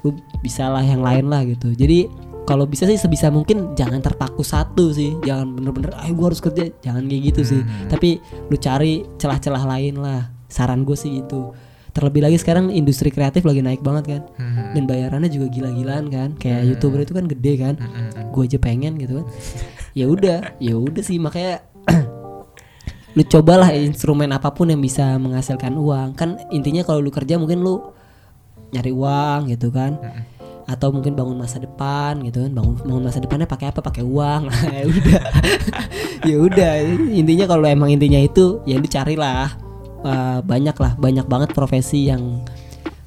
Lu 0.00 0.16
bisa 0.40 0.72
lah 0.72 0.80
yang 0.80 1.04
lain 1.04 1.28
lah 1.28 1.44
gitu. 1.44 1.76
Jadi 1.76 2.08
kalau 2.48 2.64
bisa 2.64 2.88
sih 2.88 2.96
sebisa 2.96 3.28
mungkin 3.28 3.76
jangan 3.76 4.00
terpaku 4.00 4.40
satu 4.40 4.90
sih. 4.96 5.12
Jangan 5.28 5.52
bener-bener 5.52 5.92
ah 5.92 6.08
gue 6.08 6.24
harus 6.24 6.40
kerja 6.40 6.72
jangan 6.80 7.04
kayak 7.04 7.22
gitu 7.30 7.40
sih. 7.44 7.60
Hmm. 7.60 7.92
tapi 7.92 8.16
lu 8.48 8.56
cari 8.56 9.04
celah-celah 9.20 9.64
lain 9.76 10.00
lah 10.00 10.39
saran 10.50 10.82
gue 10.82 10.98
sih 10.98 11.22
gitu 11.22 11.54
terlebih 11.90 12.22
lagi 12.22 12.38
sekarang 12.38 12.70
industri 12.70 13.10
kreatif 13.10 13.42
lagi 13.42 13.60
naik 13.62 13.82
banget 13.82 14.04
kan. 14.06 14.22
Hmm. 14.38 14.72
dan 14.74 14.82
bayarannya 14.86 15.30
juga 15.30 15.46
gila-gilaan 15.50 16.06
kan. 16.08 16.28
Kayak 16.38 16.60
youtuber 16.70 17.02
itu 17.02 17.12
kan 17.14 17.26
gede 17.26 17.52
kan. 17.58 17.74
Hmm, 17.76 17.90
hmm, 17.90 18.08
hmm. 18.14 18.28
gue 18.30 18.42
aja 18.46 18.58
pengen 18.62 18.92
gitu 18.98 19.12
kan. 19.22 19.26
Ya 19.94 20.06
udah 20.06 20.38
ya 20.62 20.74
udah 20.78 21.02
sih. 21.02 21.18
Makanya 21.18 21.66
lu 23.16 23.22
cobalah 23.26 23.74
instrumen 23.74 24.30
apa 24.30 24.54
pun 24.54 24.70
yang 24.70 24.78
bisa 24.78 25.18
menghasilkan 25.18 25.74
uang. 25.74 26.14
Kan 26.14 26.38
intinya 26.54 26.86
kalau 26.86 27.02
lu 27.02 27.10
kerja 27.10 27.36
mungkin 27.36 27.62
lu 27.66 27.82
nyari 28.70 28.94
uang 28.94 29.50
gitu 29.50 29.74
kan. 29.74 29.98
Atau 30.70 30.94
mungkin 30.94 31.18
bangun 31.18 31.34
masa 31.34 31.58
depan 31.58 32.22
gitu 32.22 32.46
kan. 32.46 32.50
Bangun 32.54 32.74
bangun 32.86 33.02
masa 33.02 33.18
depannya 33.18 33.50
pakai 33.50 33.74
apa? 33.74 33.82
Pakai 33.82 34.06
uang. 34.06 34.42
Ya 34.70 34.86
udah. 34.86 35.22
Ya 36.20 36.36
udah. 36.36 36.72
Intinya 37.16 37.48
kalau 37.48 37.64
emang 37.64 37.90
intinya 37.90 38.20
itu 38.20 38.60
ya 38.68 38.76
lu 38.76 38.84
carilah 38.84 39.69
eh, 40.04 40.40
banyak 40.42 40.76
lah 40.76 40.92
banyak 40.96 41.26
banget 41.26 41.50
profesi 41.52 42.08
yang 42.08 42.44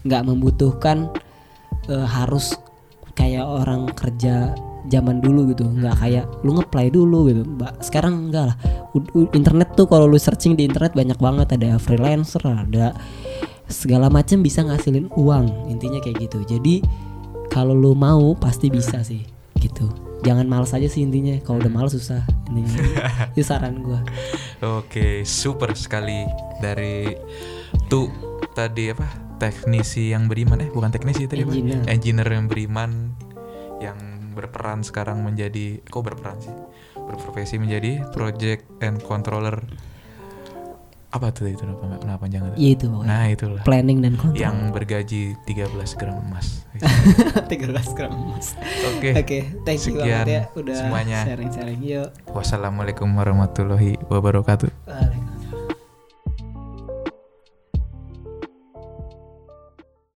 nggak 0.04 0.24
membutuhkan 0.28 1.10
eh, 1.90 2.08
harus 2.08 2.58
kayak 3.14 3.46
orang 3.46 3.90
kerja 3.94 4.54
zaman 4.92 5.24
dulu 5.24 5.54
gitu. 5.54 5.64
Nggak 5.64 5.96
kayak 6.00 6.26
lu 6.44 6.60
ngeplay 6.60 6.88
dulu 6.92 7.30
gitu. 7.32 7.42
Mbak 7.48 7.74
sekarang 7.86 8.30
enggak 8.30 8.54
lah. 8.54 8.58
Internet 9.34 9.74
tuh 9.74 9.90
kalau 9.90 10.06
lu 10.06 10.20
searching 10.20 10.54
di 10.60 10.68
internet 10.68 10.94
banyak 10.94 11.18
banget. 11.18 11.56
Ada 11.56 11.80
freelancer 11.80 12.44
ada 12.46 12.94
segala 13.72 14.12
macam 14.12 14.44
bisa 14.44 14.62
ngasilin 14.62 15.08
uang 15.16 15.72
intinya 15.72 16.04
kayak 16.04 16.30
gitu. 16.30 16.44
Jadi 16.46 16.84
kalau 17.48 17.78
lu 17.78 17.94
mau 17.94 18.34
pasti 18.36 18.68
bisa 18.68 19.02
sih 19.06 19.24
gitu 19.62 20.13
jangan 20.24 20.48
malas 20.48 20.72
aja 20.72 20.88
sih 20.88 21.04
intinya 21.04 21.36
kalau 21.44 21.60
udah 21.60 21.70
malas 21.70 21.92
susah 21.92 22.24
intinya 22.48 22.80
itu 23.36 23.44
saran 23.44 23.84
gua 23.84 24.00
Oke, 24.64 25.28
super 25.28 25.76
sekali 25.76 26.24
dari 26.58 27.12
tuh 27.92 28.08
tadi 28.50 28.88
apa? 28.88 29.04
Teknisi 29.36 30.16
yang 30.16 30.32
beriman 30.32 30.64
eh 30.64 30.72
bukan 30.72 30.88
teknisi 30.88 31.28
tadi 31.28 31.44
apa? 31.44 31.52
Engineer. 31.52 31.84
Engineer 31.84 32.30
yang 32.32 32.48
beriman 32.48 33.12
yang 33.84 34.00
berperan 34.32 34.80
sekarang 34.80 35.20
menjadi 35.20 35.84
kok 35.84 36.00
berperan 36.00 36.40
sih? 36.40 36.56
Berprofesi 36.96 37.60
menjadi 37.60 38.08
project 38.16 38.64
and 38.80 39.04
controller. 39.04 39.60
Apa 41.12 41.30
tuh 41.30 41.52
itu 41.52 41.68
nama, 41.68 42.00
nama 42.00 42.16
panjangnya? 42.16 42.56
tuh? 42.56 42.64
ya 42.64 42.70
itu 42.72 42.86
pokoknya 42.88 43.12
Nah, 43.12 43.26
itulah. 43.28 43.62
planning 43.68 44.00
dan 44.00 44.14
kontrol 44.16 44.40
Yang 44.40 44.58
bergaji 44.72 45.22
13 45.44 46.00
gram 46.00 46.16
emas. 46.24 46.63
13 47.52 47.98
gram 47.98 48.12
emas 48.12 48.58
Oke. 48.96 49.14
oke 49.14 49.40
thank 49.64 49.82
you 49.86 49.94
Sekian 49.98 50.26
banget 50.26 50.28
ya 50.28 50.42
udah 50.58 50.76
semuanya. 50.76 51.20
sharing 51.26 51.52
sharing 51.54 51.82
yuk 51.82 52.10
Wassalamualaikum 52.34 53.08
warahmatullahi 53.14 54.02
wabarakatuh. 54.10 54.70
Waalaikumsalam 54.90 55.33